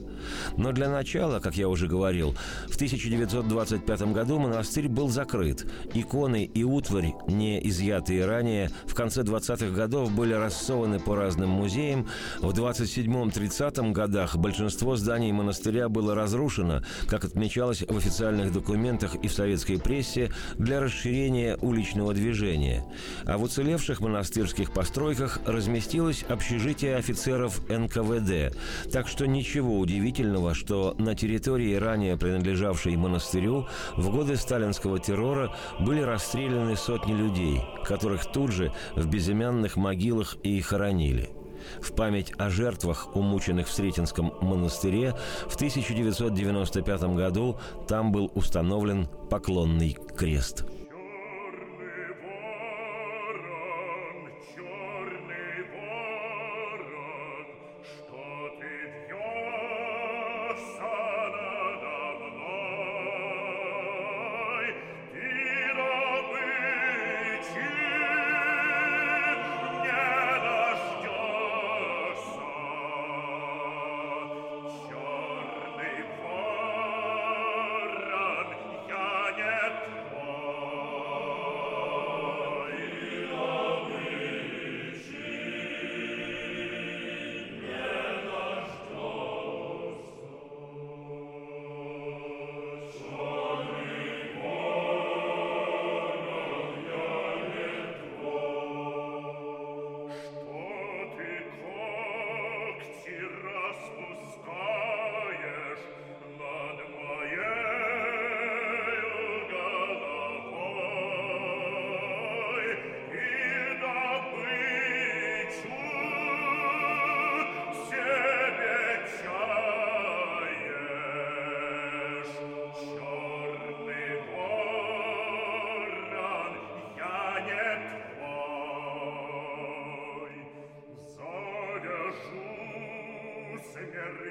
Но 0.58 0.72
для 0.72 0.90
начала, 0.90 1.40
как 1.40 1.56
я 1.56 1.70
уже 1.70 1.88
говорил, 1.88 2.36
в 2.68 2.76
1925 2.76 4.14
году 4.14 4.40
монастырь 4.40 4.88
был 4.88 5.10
закрыт. 5.10 5.66
Иконы 5.94 6.46
и 6.46 6.64
утварь, 6.64 7.14
не 7.28 7.66
изъятые 7.68 8.26
ранее, 8.26 8.55
в 8.86 8.94
конце 8.94 9.22
20-х 9.22 9.68
годов 9.76 10.12
были 10.12 10.34
рассованы 10.34 11.00
по 11.00 11.16
разным 11.16 11.50
музеям. 11.50 12.08
В 12.40 12.52
27-30 12.52 13.92
годах 13.92 14.36
большинство 14.38 14.96
зданий 14.96 15.32
монастыря 15.32 15.90
было 15.90 16.16
разрушено, 16.16 16.82
как 17.08 17.26
отмечалось 17.26 17.82
в 17.82 17.98
официальных 17.98 18.52
документах 18.52 19.16
и 19.16 19.28
в 19.28 19.34
советской 19.34 19.80
прессе, 19.80 20.32
для 20.58 20.80
расширения 20.80 21.58
уличного 21.62 22.14
движения. 22.14 22.86
А 23.26 23.38
в 23.38 23.44
уцелевших 23.44 24.00
монастырских 24.02 24.72
постройках 24.72 25.40
разместилось 25.46 26.24
общежитие 26.28 26.96
офицеров 26.96 27.62
НКВД. 27.70 28.56
Так 28.92 29.08
что 29.08 29.26
ничего 29.28 29.80
удивительного, 29.80 30.54
что 30.54 30.96
на 30.98 31.16
территории, 31.16 31.76
ранее 31.76 32.18
принадлежавшей 32.18 32.96
монастырю, 32.96 33.68
в 33.96 34.10
годы 34.10 34.36
сталинского 34.36 35.00
террора 35.00 35.56
были 35.80 36.02
расстреляны 36.02 36.76
сотни 36.76 37.14
людей, 37.14 37.62
которых 37.84 38.26
тут 38.32 38.45
же 38.52 38.72
в 38.96 39.08
безымянных 39.08 39.76
могилах 39.76 40.38
и 40.44 40.60
хоронили. 40.62 41.30
В 41.82 41.94
память 41.94 42.32
о 42.38 42.50
жертвах, 42.50 43.16
умученных 43.16 43.68
в 43.68 43.74
Сретенском 43.74 44.34
монастыре, 44.42 45.16
в 45.48 45.56
1995 45.56 47.04
году 47.16 47.58
там 47.88 48.12
был 48.12 48.32
установлен 48.36 49.08
поклонный 49.30 49.98
крест– 50.16 50.66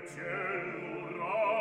ciel 0.06 1.53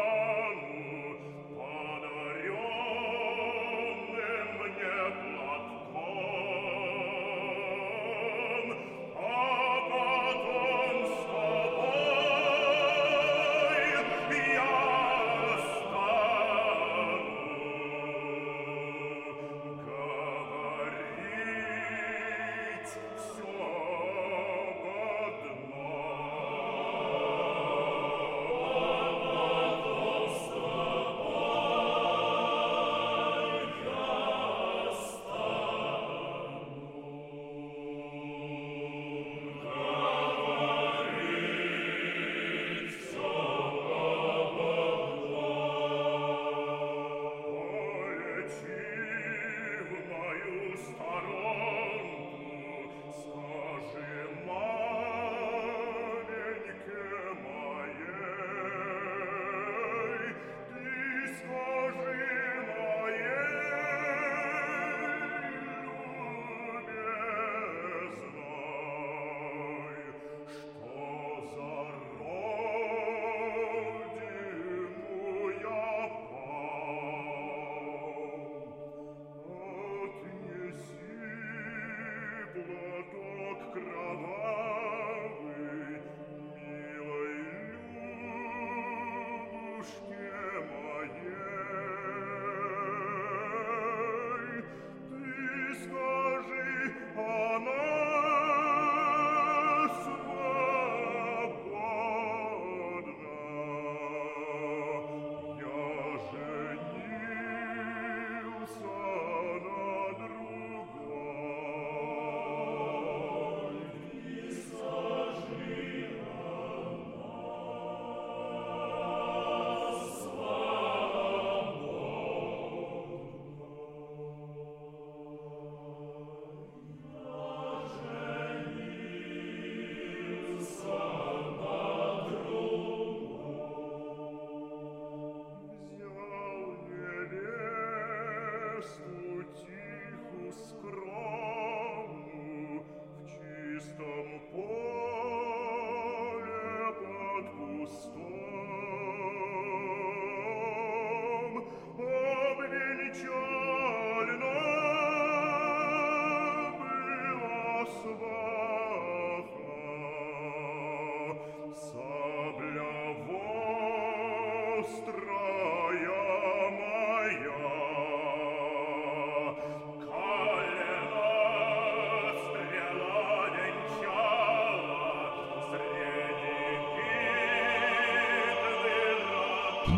Mama! 97.53 97.82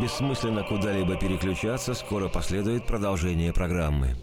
Бессмысленно 0.06 0.62
куда-либо 0.62 1.16
переключаться, 1.16 1.92
скоро 1.92 2.28
последует 2.28 2.86
продолжение 2.86 3.52
программы. 3.52 4.14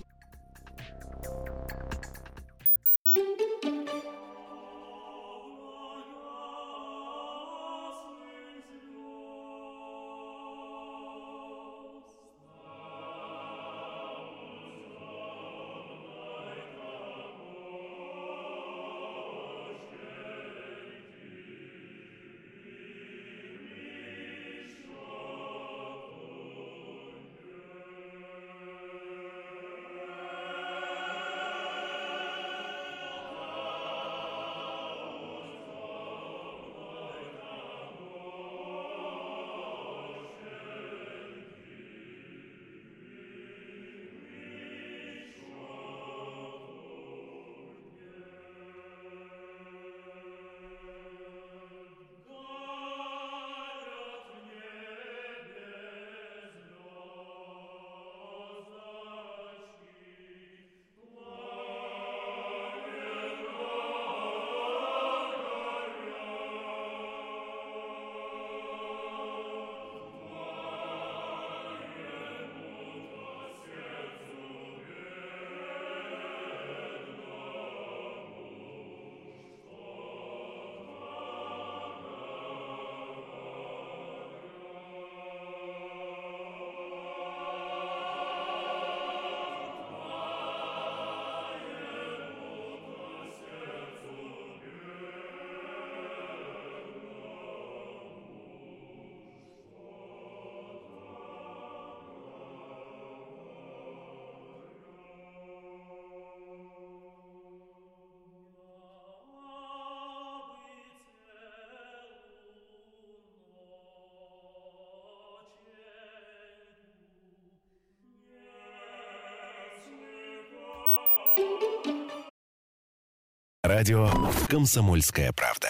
Радио 123.76 124.08
«Комсомольская 124.50 125.34
правда». 125.34 125.68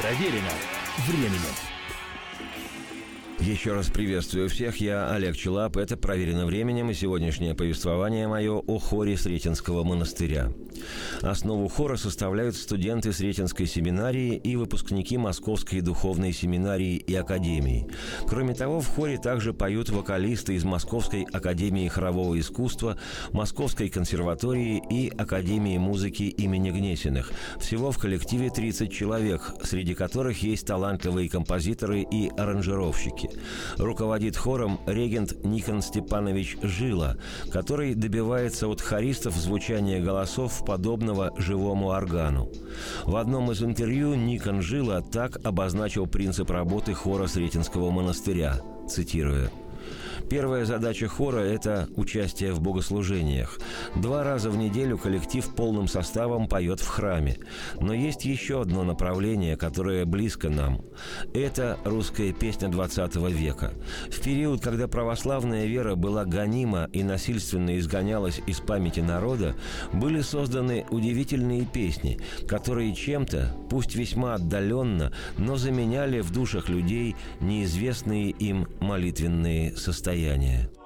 Проверено 0.00 0.48
временем. 1.06 1.54
Еще 3.38 3.74
раз 3.74 3.88
приветствую 3.88 4.48
всех, 4.48 4.78
я 4.78 5.12
Олег 5.12 5.36
Челап, 5.36 5.76
это 5.76 5.98
«Проверено 5.98 6.46
временем» 6.46 6.88
и 6.88 6.94
сегодняшнее 6.94 7.54
повествование 7.54 8.26
мое 8.26 8.54
о 8.54 8.78
хоре 8.78 9.18
Сретенского 9.18 9.84
монастыря. 9.84 10.48
Основу 11.22 11.68
хора 11.68 11.96
составляют 11.96 12.56
студенты 12.56 13.12
Сретенской 13.12 13.66
семинарии 13.66 14.36
и 14.36 14.56
выпускники 14.56 15.16
Московской 15.16 15.80
духовной 15.80 16.32
семинарии 16.32 16.96
и 16.96 17.14
академии. 17.14 17.86
Кроме 18.26 18.54
того, 18.54 18.80
в 18.80 18.88
хоре 18.88 19.18
также 19.18 19.52
поют 19.52 19.90
вокалисты 19.90 20.54
из 20.54 20.64
Московской 20.64 21.24
академии 21.32 21.88
хорового 21.88 22.38
искусства, 22.38 22.98
Московской 23.32 23.88
консерватории 23.88 24.82
и 24.90 25.08
Академии 25.16 25.78
музыки 25.78 26.24
имени 26.24 26.70
Гнесиных. 26.70 27.32
Всего 27.58 27.90
в 27.90 27.98
коллективе 27.98 28.50
30 28.50 28.92
человек, 28.92 29.54
среди 29.62 29.94
которых 29.94 30.42
есть 30.42 30.66
талантливые 30.66 31.28
композиторы 31.28 32.02
и 32.02 32.30
аранжировщики. 32.36 33.30
Руководит 33.76 34.36
хором 34.36 34.80
регент 34.86 35.44
Никон 35.44 35.82
Степанович 35.82 36.56
Жила, 36.62 37.16
который 37.52 37.94
добивается 37.94 38.68
от 38.68 38.80
хористов 38.80 39.34
звучания 39.34 40.00
голосов 40.00 40.64
подобного 40.68 41.32
живому 41.38 41.88
органу. 41.88 42.50
В 43.04 43.16
одном 43.16 43.50
из 43.50 43.62
интервью 43.62 44.14
Никон 44.14 44.60
Жила 44.60 45.00
так 45.00 45.38
обозначил 45.42 46.06
принцип 46.06 46.50
работы 46.50 46.92
хора 46.92 47.26
Сретенского 47.26 47.90
монастыря, 47.90 48.60
цитируя– 48.86 49.50
Первая 50.28 50.64
задача 50.66 51.08
хора– 51.08 51.38
это 51.38 51.88
участие 51.96 52.52
в 52.52 52.60
богослужениях. 52.60 53.58
Два 53.96 54.24
раза 54.24 54.50
в 54.50 54.56
неделю 54.56 54.98
коллектив 54.98 55.46
полным 55.54 55.88
составом 55.88 56.48
поет 56.48 56.80
в 56.80 56.86
храме. 56.86 57.38
Но 57.80 57.94
есть 57.94 58.24
еще 58.24 58.60
одно 58.60 58.84
направление, 58.84 59.56
которое 59.56 60.04
близко 60.04 60.50
нам. 60.50 60.82
Это 61.32 61.78
русская 61.84 62.32
песня 62.32 62.68
20 62.68 63.16
века. 63.30 63.72
В 64.10 64.20
период, 64.20 64.60
когда 64.60 64.86
православная 64.86 65.66
вера 65.66 65.94
была 65.94 66.24
гонима 66.24 66.88
и 66.92 67.02
насильственно 67.02 67.78
изгонялась 67.78 68.40
из 68.46 68.60
памяти 68.60 69.00
народа, 69.00 69.54
были 69.92 70.20
созданы 70.20 70.84
удивительные 70.90 71.64
песни, 71.64 72.20
которые 72.46 72.94
чем-то, 72.94 73.56
пусть 73.70 73.94
весьма 73.94 74.34
отдаленно, 74.34 75.12
но 75.38 75.56
заменяли 75.56 76.20
в 76.20 76.32
душах 76.32 76.68
людей 76.68 77.16
неизвестные 77.40 78.30
им 78.30 78.68
молитвенные 78.80 79.74
состояния 79.76 80.07
состояние. 80.08 80.77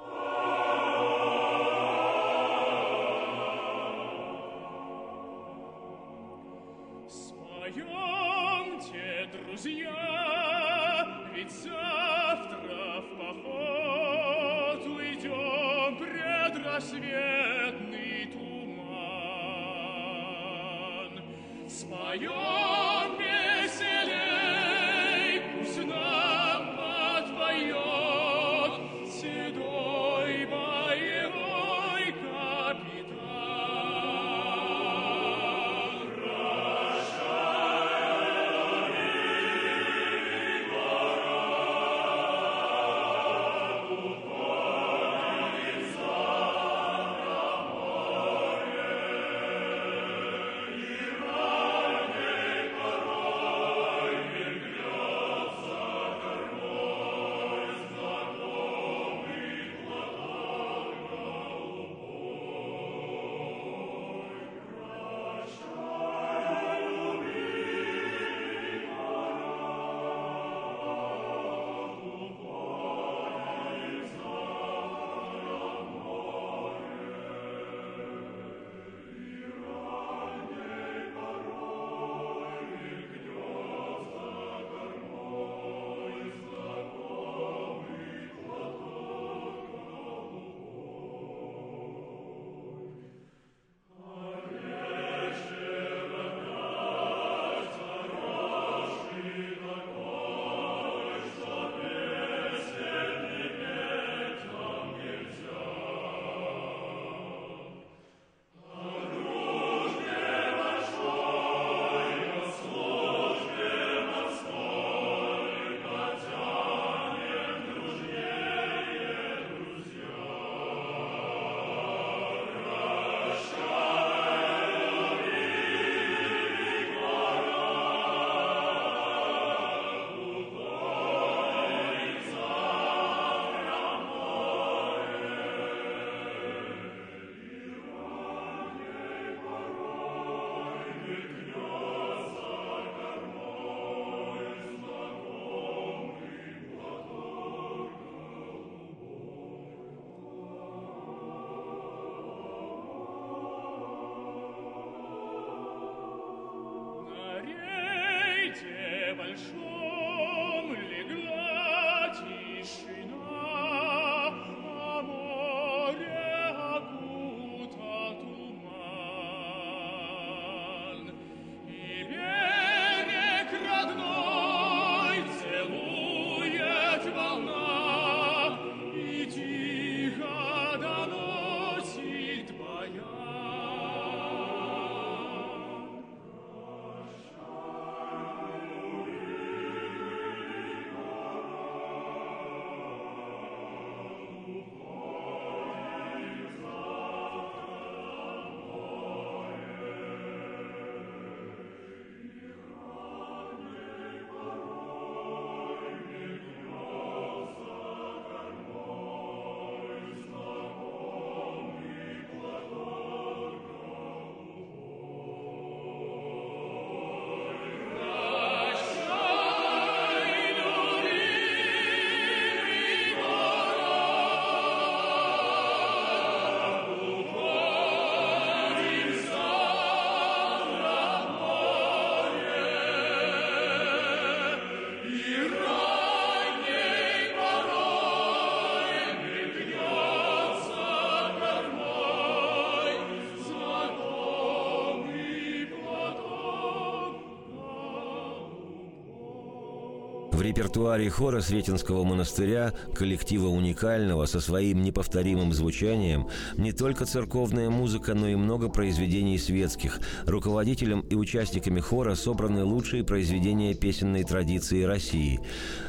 Репертуаре 250.43 251.09
хора 251.09 251.41
Сретенского 251.41 252.03
монастыря, 252.03 252.73
коллектива 252.93 253.47
уникального, 253.47 254.25
со 254.25 254.39
своим 254.39 254.83
неповторимым 254.83 255.53
звучанием, 255.53 256.27
не 256.57 256.71
только 256.73 257.05
церковная 257.05 257.69
музыка, 257.69 258.13
но 258.13 258.27
и 258.27 258.35
много 258.35 258.69
произведений 258.69 259.37
светских. 259.39 259.99
Руководителем 260.25 260.99
и 261.09 261.15
участниками 261.15 261.79
хора 261.79 262.15
собраны 262.15 262.63
лучшие 262.63 263.03
произведения 263.03 263.73
песенной 263.73 264.23
традиции 264.23 264.83
России. 264.83 265.39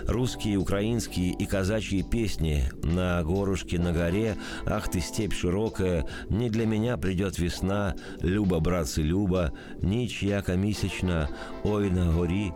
Русские, 0.06 0.58
украинские 0.58 1.32
и 1.32 1.46
казачьи 1.46 2.02
песни 2.02 2.64
«На 2.82 3.22
горушке 3.22 3.78
на 3.78 3.92
горе», 3.92 4.36
«Ах 4.66 4.88
ты, 4.88 5.00
степь 5.00 5.34
широкая», 5.34 6.06
«Не 6.28 6.48
для 6.48 6.66
меня 6.66 6.96
придет 6.96 7.38
весна», 7.38 7.94
«Люба, 8.20 8.60
братцы, 8.60 9.02
Люба», 9.02 9.52
«Ничь 9.82 10.22
яко 10.22 10.56
месячна», 10.56 11.28
«Ой 11.64 11.90
на 11.90 12.12
гори», 12.12 12.52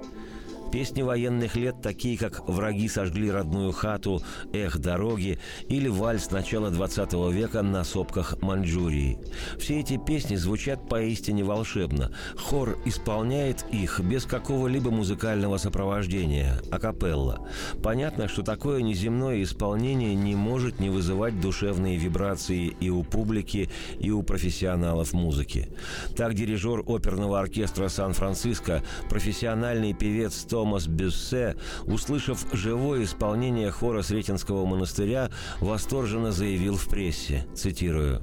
Песни 0.70 1.00
военных 1.00 1.57
лет, 1.57 1.76
такие 1.83 2.18
как 2.18 2.46
«Враги 2.46 2.88
сожгли 2.88 3.31
родную 3.31 3.72
хату», 3.72 4.20
«Эх, 4.52 4.78
дороги» 4.78 5.38
или 5.68 5.88
«Вальс» 5.88 6.31
начала 6.31 6.68
20 6.70 7.12
века 7.33 7.62
на 7.62 7.85
сопках 7.85 8.37
Маньчжурии. 8.42 9.18
Все 9.59 9.81
эти 9.81 9.96
песни 9.96 10.37
звучат 10.37 10.87
поистине 10.87 11.42
волшебно. 11.42 12.12
Хор 12.37 12.76
исполняет 12.85 13.64
их 13.72 14.00
без 14.00 14.26
какого-либо 14.26 14.90
музыкального 14.90 15.57
сопровождения, 15.57 16.61
акапелла. 16.70 17.48
Понятно, 17.83 18.28
что 18.28 18.42
такое 18.42 18.83
неземное 18.83 19.42
исполнение 19.42 20.14
не 20.14 20.37
может 20.37 20.81
не 20.81 20.90
вызывать 20.90 21.40
душевные 21.40 21.96
вибрации 21.96 22.76
и 22.78 22.90
у 22.90 23.04
публики, 23.04 23.70
и 23.98 24.11
у 24.11 24.22
профессионалов 24.22 25.14
музыки. 25.14 25.70
Так 26.14 26.35
дирижер 26.35 26.83
оперного 26.87 27.40
оркестра 27.40 27.88
Сан-Франциско, 27.88 28.83
профессиональный 29.09 29.94
певец 29.94 30.44
Том 30.44 30.58
Томас 30.59 30.88
Бюссе, 30.88 31.55
услышав 31.87 32.44
живое 32.53 33.05
исполнение 33.05 33.71
хора 33.71 34.03
Сретенского 34.03 34.66
монастыря, 34.66 35.31
восторженно 35.61 36.33
заявил 36.33 36.77
в 36.77 36.88
прессе, 36.88 37.47
цитирую, 37.55 38.23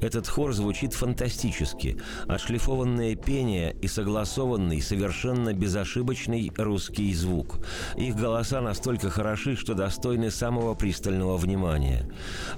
этот 0.00 0.28
хор 0.28 0.52
звучит 0.52 0.92
фантастически. 0.92 1.96
Отшлифованное 2.28 3.16
пение 3.16 3.74
и 3.82 3.88
согласованный, 3.88 4.80
совершенно 4.80 5.52
безошибочный 5.52 6.52
русский 6.56 7.12
звук. 7.14 7.58
Их 7.96 8.14
голоса 8.14 8.60
настолько 8.60 9.10
хороши, 9.10 9.56
что 9.56 9.74
достойны 9.74 10.30
самого 10.30 10.74
пристального 10.74 11.36
внимания. 11.36 12.08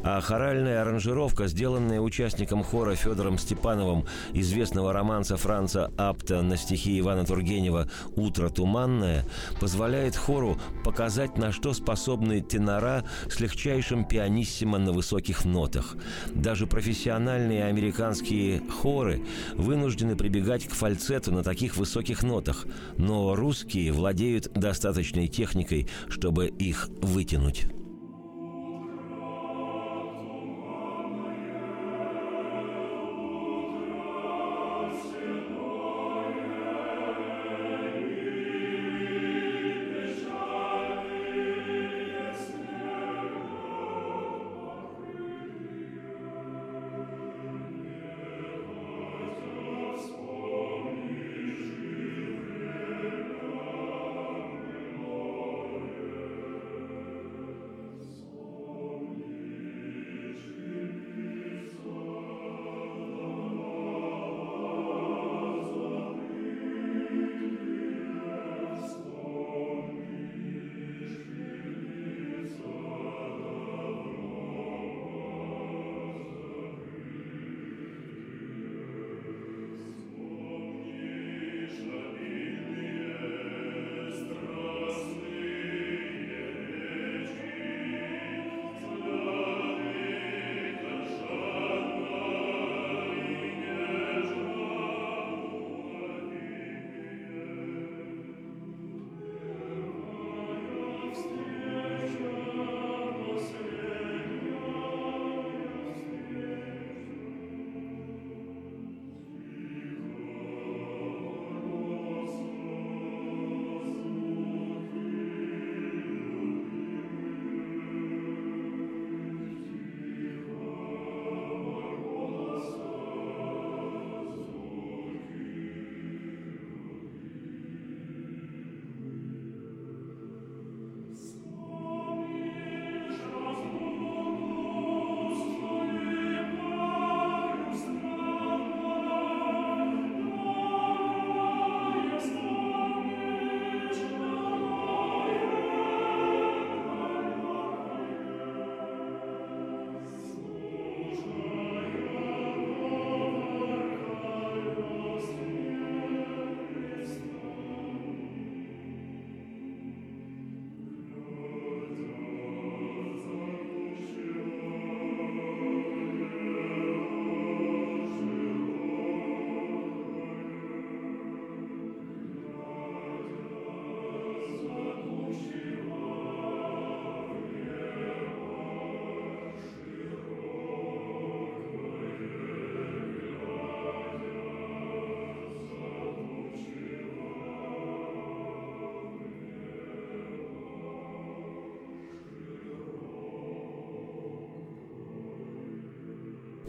А 0.03 0.21
хоральная 0.21 0.83
аранжировка, 0.83 1.47
сделанная 1.47 2.01
участником 2.01 2.63
хора 2.63 2.95
Федором 2.95 3.39
Степановым 3.39 4.05
известного 4.35 4.93
романса 4.93 5.37
Франца 5.37 5.91
Апта 5.97 6.43
на 6.43 6.57
стихи 6.57 6.99
Ивана 7.01 7.25
Тургенева 7.25 7.89
«Утро 8.17 8.51
туманное», 8.51 9.25
позволяет 9.61 10.15
хору 10.15 10.59
показать, 10.85 11.39
на 11.39 11.53
что 11.53 11.73
способны 11.73 12.41
тенора 12.41 13.05
с 13.31 13.41
легчайшим 13.41 14.05
пианиссимо 14.05 14.79
на 14.79 14.93
высоких 14.93 15.45
нотах. 15.45 15.97
Даже 16.35 16.67
профессиональные 16.67 17.30
профессиональные 17.31 17.65
американские 17.67 18.61
хоры 18.69 19.21
вынуждены 19.55 20.17
прибегать 20.17 20.67
к 20.67 20.73
фальцету 20.73 21.31
на 21.31 21.45
таких 21.45 21.77
высоких 21.77 22.25
нотах, 22.25 22.67
но 22.97 23.37
русские 23.37 23.93
владеют 23.93 24.51
достаточной 24.53 25.29
техникой, 25.29 25.89
чтобы 26.09 26.49
их 26.49 26.89
вытянуть. 27.01 27.67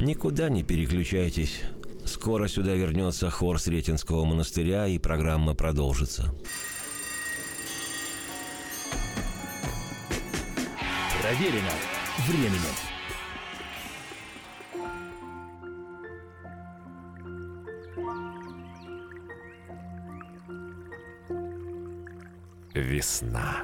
Никуда 0.01 0.49
не 0.49 0.63
переключайтесь. 0.63 1.61
Скоро 2.05 2.47
сюда 2.47 2.73
вернется 2.73 3.29
хор 3.29 3.59
Сретенского 3.59 4.25
монастыря, 4.25 4.87
и 4.87 4.97
программа 4.97 5.53
продолжится. 5.53 6.33
Проверено 11.21 11.69
временем. 12.27 12.75
Весна. 22.73 23.63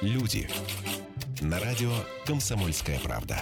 Люди. 0.00 0.48
На 1.40 1.58
радио 1.58 1.90
«Комсомольская 2.24 3.00
правда». 3.00 3.40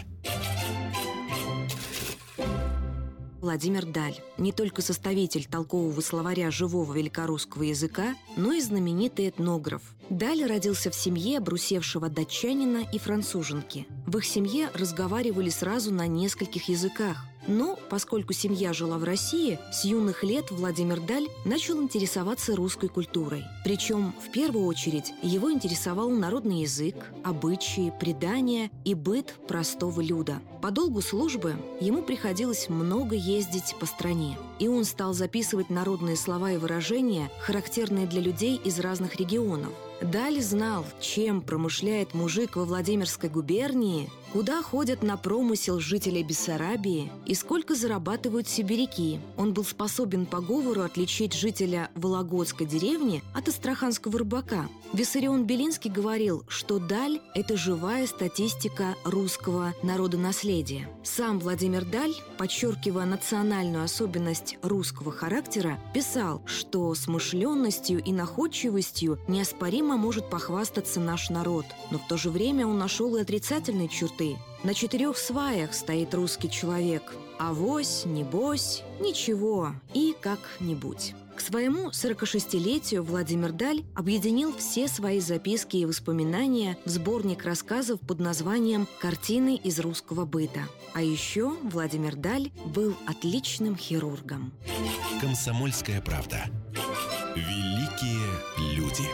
Владимир 3.43 3.85
Даль. 3.85 4.17
Не 4.39 4.53
только 4.53 4.81
составитель 4.81 5.45
толкового 5.45 6.01
словаря 6.01 6.51
живого 6.51 6.95
великорусского 6.95 7.65
языка, 7.65 8.17
но 8.39 8.55
и 8.55 8.61
знаменитый 8.63 9.29
этнограф. 9.29 9.83
Даль 10.09 10.45
родился 10.47 10.91
в 10.91 10.95
семье 10.95 11.39
обрусевшего 11.39 12.09
датчанина 12.09 12.87
и 12.91 12.99
француженки. 12.99 13.87
В 14.07 14.17
их 14.17 14.25
семье 14.25 14.71
разговаривали 14.73 15.51
сразу 15.51 15.93
на 15.93 16.07
нескольких 16.07 16.71
языках– 16.71 17.23
но, 17.49 17.79
поскольку 17.89 18.33
семья 18.33 18.73
жила 18.73 18.99
в 18.99 19.05
России, 19.05 19.59
с 19.73 19.85
юных 19.85 20.25
лет 20.25 20.51
Владимир 20.51 21.01
Даль 21.01 21.29
начал 21.45 21.83
интересоваться 21.83 22.57
русской 22.57 22.89
культурой. 22.89 23.45
Причем, 23.65 24.15
в 24.25 24.31
первую 24.33 24.67
очередь, 24.67 25.13
его 25.23 25.53
интересовал 25.53 26.11
народный 26.11 26.63
язык, 26.63 26.95
обычаи, 27.25 27.93
предания 27.99 28.71
и 28.85 28.95
быт 28.95 29.35
простого 29.49 30.01
люда. 30.01 30.41
По 30.63 30.71
долгу 30.71 31.01
службы 31.01 31.57
ему 31.81 32.03
приходилось 32.03 32.69
много 32.69 33.15
ездить 33.15 33.75
по 33.79 33.87
стране, 33.87 34.37
и 34.59 34.69
он 34.69 34.85
стал 34.85 35.15
записывать 35.15 35.71
народные 35.71 36.17
слова 36.17 36.53
и 36.53 36.57
выражения, 36.57 37.31
характерные 37.41 38.07
для 38.07 38.21
людей 38.21 38.61
из 38.65 38.81
разных 38.81 39.17
регионов. 39.17 39.73
Даль 40.03 40.43
знал, 40.43 40.85
чем 41.01 41.41
промышляет 41.41 42.13
мужик 42.13 42.57
во 42.57 42.65
Владимирской 42.65 43.31
губернии, 43.31 44.11
куда 44.33 44.63
ходят 44.63 45.03
на 45.03 45.17
промысел 45.17 45.81
жители 45.81 46.23
Бессарабии 46.23 47.11
и 47.25 47.35
сколько 47.35 47.75
зарабатывают 47.75 48.49
сибиряки. 48.49 49.21
Он 49.37 49.53
был 49.53 49.65
способен 49.65 50.27
по 50.27 50.41
говору 50.41 50.83
отличить 50.83 51.33
жителя 51.33 51.91
Вологодской 51.95 52.67
деревни 52.67 53.23
от 53.35 53.49
астраханского 53.49 54.19
рыбака. 54.19 54.69
Виссарион 54.93 55.45
Белинский 55.45 55.91
говорил, 55.91 56.45
что 56.49 56.79
Даль– 56.79 57.21
это 57.35 57.57
живая 57.57 58.07
статистика 58.07 58.95
русского 59.05 59.75
народонаследия. 59.83 60.89
Сам 61.03 61.39
Владимир 61.39 61.85
Даль, 61.85 62.15
подчеркивая 62.39 63.05
национальную 63.05 63.85
особенность 63.85 64.59
русского 64.63 65.13
характера, 65.13 65.79
писал, 65.93 66.43
что 66.47 66.95
смышленностью 66.95 68.03
и 68.03 68.13
находчивостью 68.13 69.19
неоспоримо 69.29 69.97
может 69.97 70.31
похвастаться 70.31 71.01
наш 71.01 71.31
народ, 71.31 71.67
но 71.91 71.99
в 71.99 72.07
то 72.07 72.17
же 72.17 72.31
время 72.31 72.67
он 72.67 72.79
нашел 72.79 73.17
и 73.17 73.21
отрицательные 73.21 73.89
черты. 73.89 74.16
На 74.63 74.75
четырех 74.75 75.17
сваях 75.17 75.75
стоит 75.75 76.15
русский 76.15 76.51
человек. 76.51 77.15
Авось, 77.39 78.05
небось, 78.05 78.83
ничего 79.01 79.73
и 79.95 80.15
как-нибудь. 80.21 81.15
К 81.37 81.41
своему 81.41 81.91
46-летию 81.91 83.05
Владимир 83.05 83.53
Даль 83.53 83.85
объединил 83.95 84.57
все 84.57 84.89
свои 84.89 85.21
записки 85.21 85.77
и 85.77 85.85
воспоминания 85.85 86.79
в 86.87 86.89
сборник 86.89 87.45
рассказов 87.45 88.01
под 88.01 88.21
названием 88.21 88.89
«Картины 89.01 89.57
из 89.57 89.79
русского 89.79 90.25
быта». 90.25 90.61
А 90.95 91.03
еще 91.03 91.51
Владимир 91.63 92.17
Даль 92.17 92.53
был 92.65 92.97
отличным 93.07 93.77
хирургом. 93.77 94.53
«Комсомольская 95.21 96.01
правда». 96.01 96.47
Великие 97.37 98.25
люди. 98.75 99.05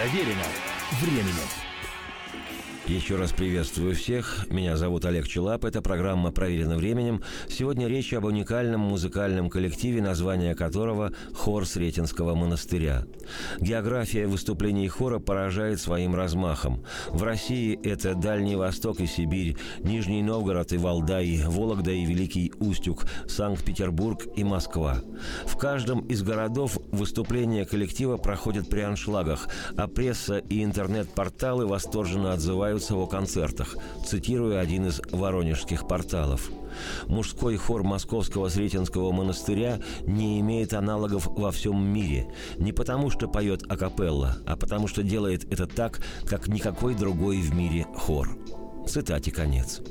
Проверено 0.00 0.46
временем. 1.02 1.59
Еще 2.90 3.14
раз 3.14 3.30
приветствую 3.30 3.94
всех. 3.94 4.48
Меня 4.50 4.76
зовут 4.76 5.04
Олег 5.04 5.28
Челап. 5.28 5.64
Это 5.64 5.80
программа 5.80 6.32
«Проверено 6.32 6.76
временем». 6.76 7.22
Сегодня 7.48 7.86
речь 7.86 8.12
об 8.12 8.24
уникальном 8.24 8.80
музыкальном 8.80 9.48
коллективе, 9.48 10.02
название 10.02 10.56
которого 10.56 11.12
«Хор 11.32 11.66
Сретенского 11.66 12.34
монастыря». 12.34 13.06
География 13.60 14.26
выступлений 14.26 14.88
хора 14.88 15.20
поражает 15.20 15.80
своим 15.80 16.16
размахом. 16.16 16.82
В 17.10 17.22
России 17.22 17.78
это 17.84 18.16
Дальний 18.16 18.56
Восток 18.56 18.98
и 18.98 19.06
Сибирь, 19.06 19.56
Нижний 19.84 20.20
Новгород 20.20 20.72
и 20.72 20.76
Валдай, 20.76 21.44
Вологда 21.46 21.92
и 21.92 22.04
Великий 22.04 22.52
Устюг, 22.58 23.06
Санкт-Петербург 23.28 24.26
и 24.34 24.42
Москва. 24.42 25.00
В 25.44 25.56
каждом 25.56 26.00
из 26.08 26.24
городов 26.24 26.76
выступления 26.90 27.64
коллектива 27.64 28.16
проходят 28.16 28.68
при 28.68 28.80
аншлагах, 28.80 29.46
а 29.76 29.86
пресса 29.86 30.38
и 30.38 30.64
интернет-порталы 30.64 31.68
восторженно 31.68 32.32
отзываются 32.32 32.79
отзываются 32.80 32.94
о 32.96 33.06
концертах, 33.06 33.76
цитирую 34.06 34.58
один 34.58 34.86
из 34.86 35.00
воронежских 35.12 35.86
порталов. 35.86 36.50
Мужской 37.06 37.56
хор 37.56 37.82
Московского 37.82 38.48
Сретенского 38.48 39.12
монастыря 39.12 39.80
не 40.02 40.40
имеет 40.40 40.72
аналогов 40.72 41.26
во 41.26 41.50
всем 41.50 41.82
мире. 41.82 42.32
Не 42.56 42.72
потому, 42.72 43.10
что 43.10 43.28
поет 43.28 43.70
акапелла, 43.70 44.36
а 44.46 44.56
потому, 44.56 44.88
что 44.88 45.02
делает 45.02 45.44
это 45.52 45.66
так, 45.66 46.00
как 46.26 46.48
никакой 46.48 46.94
другой 46.94 47.38
в 47.38 47.54
мире 47.54 47.86
хор. 47.94 48.38
Цитате 48.86 49.30
конец. 49.30 49.82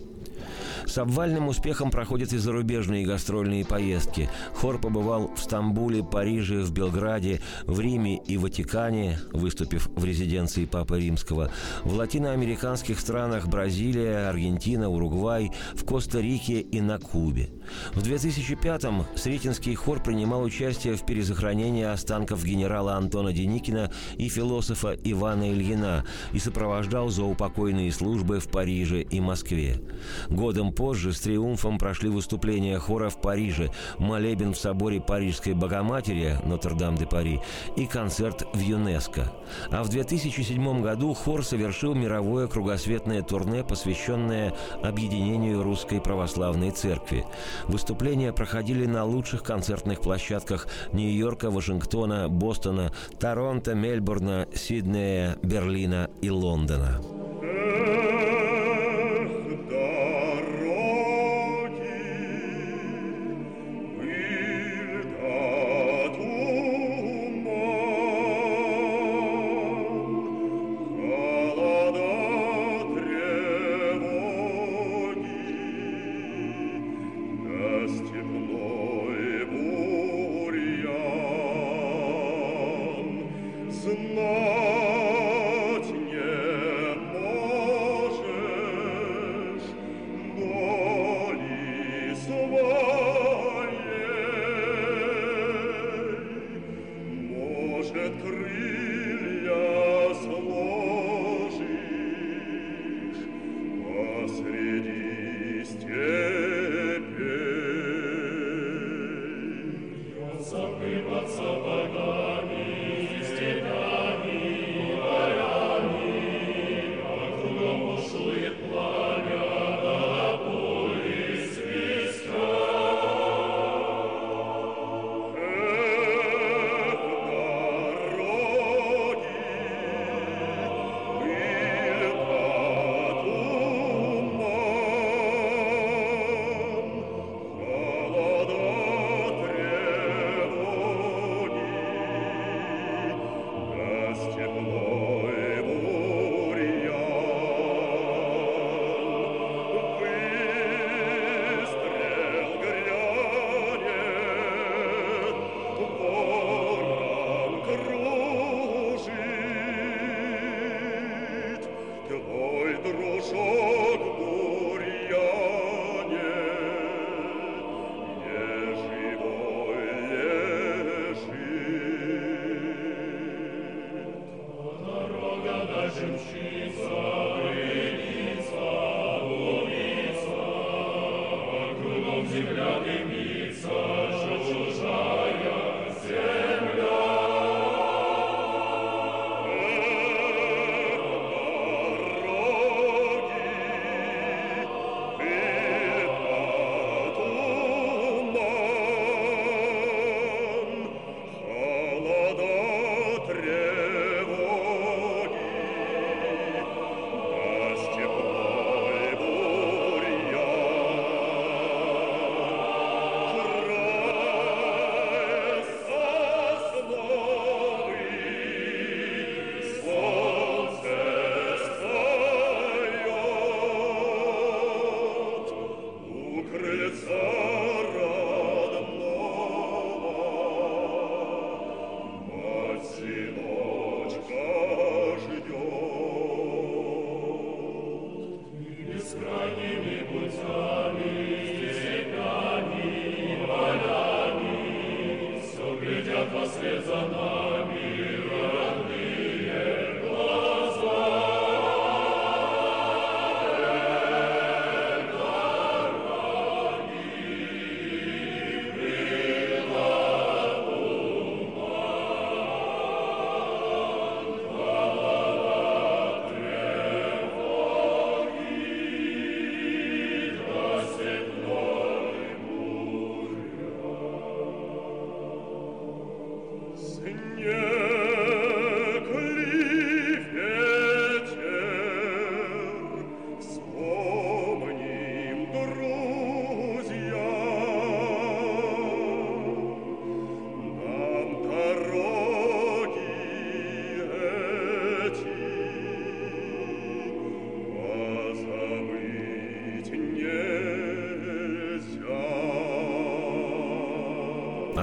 С 0.85 0.97
обвальным 0.97 1.47
успехом 1.47 1.91
проходят 1.91 2.33
и 2.33 2.37
зарубежные 2.37 3.05
гастрольные 3.05 3.65
поездки. 3.65 4.29
Хор 4.55 4.79
побывал 4.79 5.31
в 5.35 5.41
Стамбуле, 5.41 6.03
Париже, 6.03 6.61
в 6.61 6.71
Белграде, 6.71 7.41
в 7.65 7.79
Риме 7.79 8.17
и 8.17 8.37
Ватикане, 8.37 9.19
выступив 9.33 9.89
в 9.95 10.05
резиденции 10.05 10.65
Папы 10.65 10.99
Римского, 10.99 11.51
в 11.83 11.93
латиноамериканских 11.93 12.99
странах 12.99 13.47
Бразилия, 13.47 14.29
Аргентина, 14.29 14.89
Уругвай, 14.89 15.51
в 15.73 15.85
Коста-Рике 15.85 16.61
и 16.61 16.81
на 16.81 16.99
Кубе. 16.99 17.49
В 17.93 17.99
2005-м 17.99 19.05
Сретенский 19.15 19.75
хор 19.75 20.01
принимал 20.01 20.43
участие 20.43 20.95
в 20.95 21.05
перезахоронении 21.05 21.83
останков 21.83 22.43
генерала 22.43 22.95
Антона 22.95 23.33
Деникина 23.33 23.91
и 24.17 24.29
философа 24.29 24.95
Ивана 25.03 25.51
Ильина 25.51 26.05
и 26.33 26.39
сопровождал 26.39 27.09
заупокойные 27.09 27.91
службы 27.91 28.39
в 28.39 28.47
Париже 28.49 29.01
и 29.01 29.19
Москве. 29.19 29.81
Годом 30.29 30.71
позже 30.71 31.13
с 31.13 31.19
триумфом 31.21 31.77
прошли 31.77 32.09
выступления 32.09 32.77
хора 32.79 33.09
в 33.09 33.21
Париже, 33.21 33.71
молебен 33.97 34.53
в 34.53 34.57
соборе 34.57 35.01
Парижской 35.01 35.53
Богоматери 35.53 36.37
Нотр-Дам-де-Пари 36.45 37.41
и 37.75 37.85
концерт 37.85 38.43
в 38.53 38.59
ЮНЕСКО. 38.59 39.31
А 39.71 39.83
в 39.83 39.89
2007 39.89 40.81
году 40.81 41.13
хор 41.13 41.43
совершил 41.43 41.93
мировое 41.95 42.47
кругосветное 42.47 43.21
турне, 43.21 43.63
посвященное 43.63 44.53
объединению 44.83 45.63
Русской 45.63 46.01
Православной 46.01 46.71
Церкви. 46.71 47.25
Выступления 47.67 48.33
проходили 48.33 48.85
на 48.85 49.05
лучших 49.05 49.43
концертных 49.43 50.01
площадках 50.01 50.67
Нью-Йорка, 50.93 51.51
Вашингтона, 51.51 52.29
Бостона, 52.29 52.91
Торонто, 53.19 53.75
Мельбурна, 53.75 54.47
Сиднея, 54.53 55.37
Берлина 55.43 56.09
и 56.21 56.29
Лондона. 56.29 57.01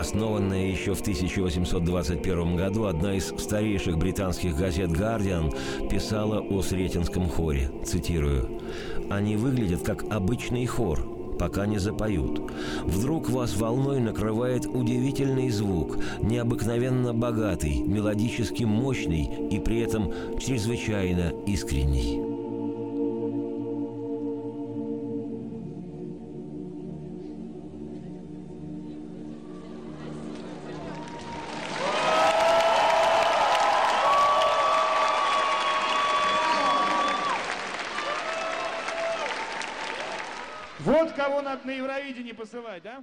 Основанная 0.07 0.68
еще 0.68 0.94
в 0.94 1.00
1821 1.00 2.54
году, 2.54 2.84
одна 2.84 3.14
из 3.16 3.34
старейших 3.38 3.98
британских 3.98 4.57
газет 4.57 4.92
«Гардиан» 4.92 5.50
писала 5.90 6.38
о 6.38 6.62
Сретенском 6.62 7.28
хоре, 7.28 7.72
цитирую, 7.84 8.48
«Они 9.11 9.36
выглядят 9.36 9.82
как 9.82 10.04
обычный 10.09 10.64
хор, 10.64 11.00
пока 11.40 11.66
не 11.66 11.78
запоют. 11.78 12.40
Вдруг 12.84 13.30
вас 13.30 13.57
волной 13.57 13.98
накрывает 13.98 14.64
удивительный 14.66 15.50
звук, 15.50 15.98
необыкновенно 16.20 17.12
богатый, 17.12 17.80
мелодически 17.80 18.62
мощный 18.62 19.28
и 19.50 19.59
при 19.59 19.80
этом 19.80 20.12
чрезвычайно 20.38 21.32
искренний. 21.46 22.26
Евровидение 42.07 42.34
посылать, 42.34 42.84
да? 42.84 43.02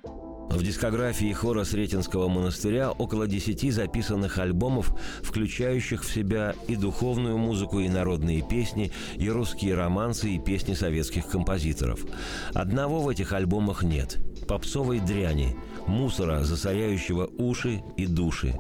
В 0.50 0.64
дискографии 0.64 1.34
хора 1.34 1.66
Сретенского 1.66 2.30
монастыря 2.30 2.90
около 2.90 3.28
десяти 3.28 3.70
записанных 3.70 4.38
альбомов, 4.38 4.94
включающих 5.22 6.06
в 6.06 6.14
себя 6.14 6.56
и 6.70 6.78
духовную 6.78 7.38
музыку, 7.38 7.82
и 7.82 7.90
народные 7.90 8.42
песни, 8.42 8.94
и 9.18 9.30
русские 9.30 9.76
романсы, 9.76 10.30
и 10.30 10.40
песни 10.40 10.74
советских 10.74 11.28
композиторов. 11.28 12.06
Одного 12.54 13.02
в 13.02 13.10
этих 13.10 13.34
альбомах 13.34 13.84
нет– 13.84 14.20
попсовой 14.48 15.00
дряни, 15.00 15.58
мусора, 15.88 16.44
засоряющего 16.44 17.30
уши 17.38 17.84
и 17.98 18.06
души. 18.06 18.56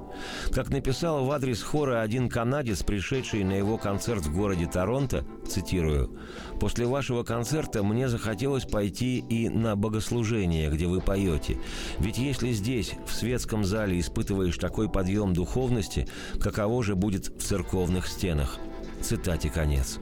Как 0.52 0.70
написал 0.70 1.26
в 1.26 1.32
адрес 1.32 1.62
хора 1.62 2.02
один 2.02 2.30
канадец, 2.30 2.84
пришедший 2.84 3.44
на 3.44 3.54
его 3.54 3.78
концерт 3.78 4.26
в 4.26 4.36
городе 4.36 4.68
Торонто, 4.68 5.26
цитирую, 5.48 6.18
«После 6.60 6.86
вашего 6.86 7.24
концерта 7.24 7.84
мне 7.84 8.08
захотелось 8.08 8.66
пойти 8.66 9.20
и 9.20 9.50
на 9.50 9.76
богослужение, 9.76 10.70
где 10.70 10.88
вы 10.88 11.02
поете. 11.02 11.58
Ведь 12.00 12.18
если 12.18 12.52
здесь, 12.52 12.94
в 13.06 13.14
светском 13.14 13.64
зале, 13.64 14.00
испытываешь 14.00 14.58
такой 14.58 14.90
подъем 14.90 15.34
духовности, 15.34 16.08
каково 16.40 16.84
же 16.84 16.96
будет 16.96 17.28
в 17.28 17.42
церковных 17.42 18.08
стенах?» 18.08 18.60
Цитате 19.02 19.50
конец. 19.50 20.00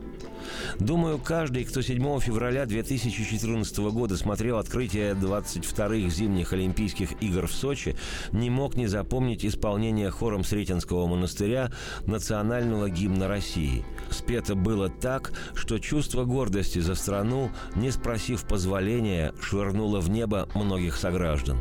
Думаю, 0.79 1.17
каждый, 1.17 1.65
кто 1.65 1.81
7 1.81 2.19
февраля 2.19 2.65
2014 2.65 3.77
года 3.91 4.17
смотрел 4.17 4.57
открытие 4.57 5.13
22-х 5.13 6.09
зимних 6.09 6.53
Олимпийских 6.53 7.21
игр 7.21 7.47
в 7.47 7.51
Сочи, 7.51 7.95
не 8.31 8.49
мог 8.49 8.75
не 8.75 8.87
запомнить 8.87 9.45
исполнение 9.45 10.09
хором 10.09 10.43
Сретенского 10.43 11.07
монастыря 11.07 11.71
национального 12.05 12.89
гимна 12.89 13.27
России. 13.27 13.85
Спето 14.09 14.55
было 14.55 14.89
так, 14.89 15.31
что 15.55 15.79
чувство 15.79 16.25
гордости 16.25 16.79
за 16.79 16.95
страну, 16.95 17.51
не 17.75 17.91
спросив 17.91 18.45
позволения, 18.45 19.33
швырнуло 19.41 19.99
в 19.99 20.09
небо 20.09 20.47
многих 20.55 20.95
сограждан. 20.95 21.57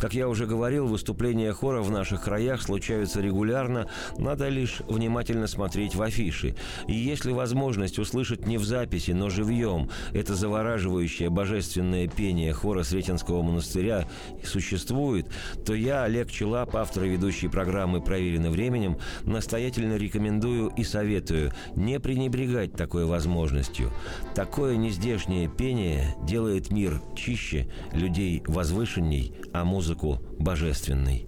Как 0.00 0.14
я 0.14 0.28
уже 0.28 0.46
говорил, 0.46 0.86
выступления 0.86 1.52
хора 1.52 1.82
в 1.82 1.90
наших 1.90 2.24
краях 2.24 2.62
случаются 2.62 3.20
регулярно, 3.20 3.88
надо 4.18 4.48
лишь 4.48 4.80
внимательно 4.88 5.46
смотреть 5.46 5.94
в 5.94 6.02
афиши. 6.02 6.56
И 6.86 6.94
если 6.94 7.32
возможность 7.32 7.98
услышать 7.98 8.46
не 8.46 8.58
в 8.58 8.64
записи, 8.64 9.12
но 9.12 9.30
живьем 9.30 9.90
это 10.12 10.34
завораживающее 10.34 11.30
божественное 11.30 12.08
пение 12.08 12.52
хора 12.52 12.82
Сретенского 12.82 13.42
монастыря 13.42 14.08
существует, 14.44 15.28
то 15.64 15.74
я, 15.74 16.04
Олег 16.04 16.30
Челап, 16.30 16.76
автор 16.76 17.04
и 17.04 17.08
ведущий 17.08 17.48
программы 17.48 18.00
«Проверено 18.00 18.50
временем», 18.50 18.98
настоятельно 19.24 19.96
рекомендую 19.96 20.68
и 20.76 20.84
советую 20.84 21.52
не 21.74 22.00
пренебрегать 22.00 22.72
такой 22.72 23.04
возможностью. 23.04 23.92
Такое 24.34 24.76
нездешнее 24.76 25.48
пение 25.48 26.14
делает 26.22 26.70
мир 26.70 27.00
чище, 27.14 27.68
людей 27.92 28.42
возвышенней, 28.46 29.34
а 29.52 29.64
музыку 29.66 30.20
божественной. 30.38 31.26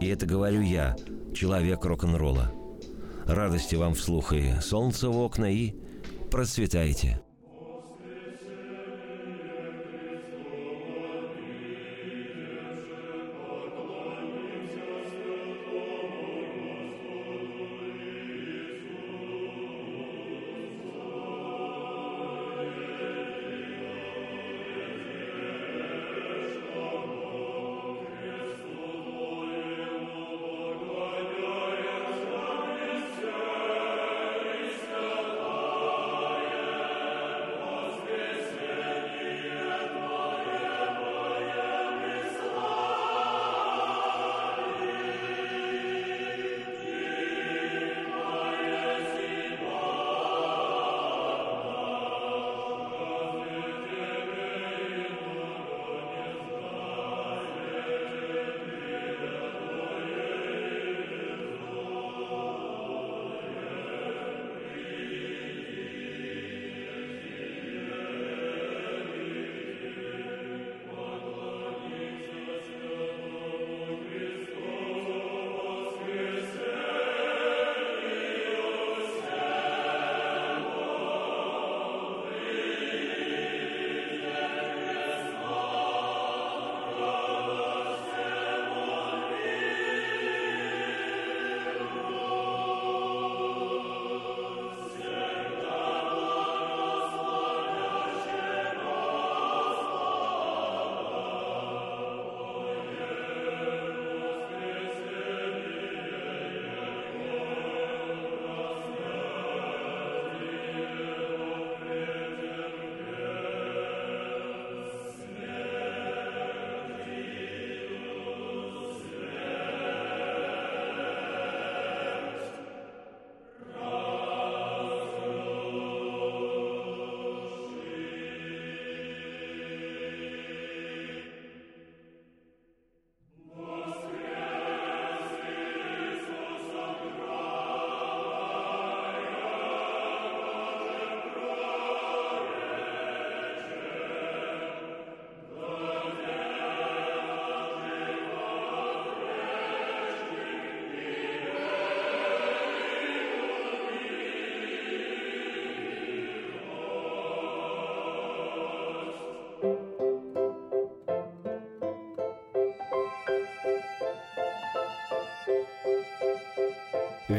И 0.00 0.06
это 0.06 0.26
говорю 0.26 0.60
я, 0.60 0.96
человек 1.34 1.84
рок-н-ролла. 1.84 2.52
Радости 3.26 3.74
вам 3.74 3.94
вслух 3.94 4.32
и 4.32 4.60
солнце 4.60 5.08
в 5.08 5.18
окна, 5.18 5.50
и 5.50 5.74
процветайте. 6.30 7.20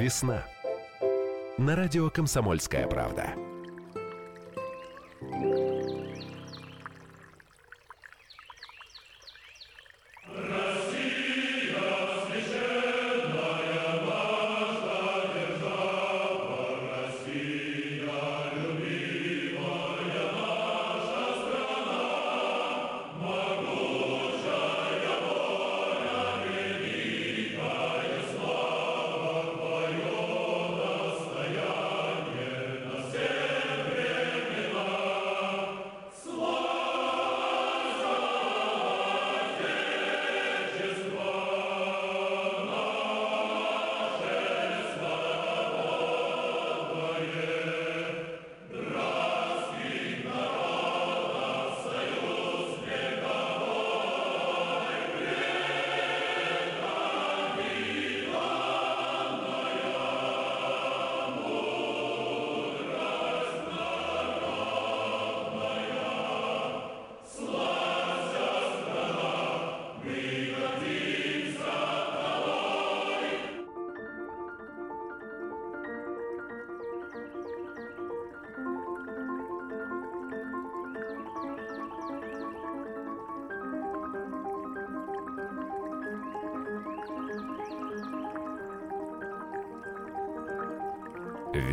Весна. 0.10 0.44
На 1.60 1.76
радио 1.76 2.10
«Комсомольская 2.10 2.88
правда». 2.88 3.36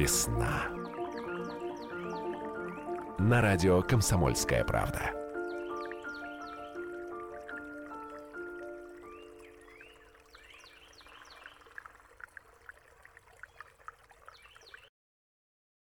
Весна. 0.07 0.69
На 3.19 3.43
радио 3.43 3.83
«Комсомольская 3.83 4.63
правда». 4.63 5.16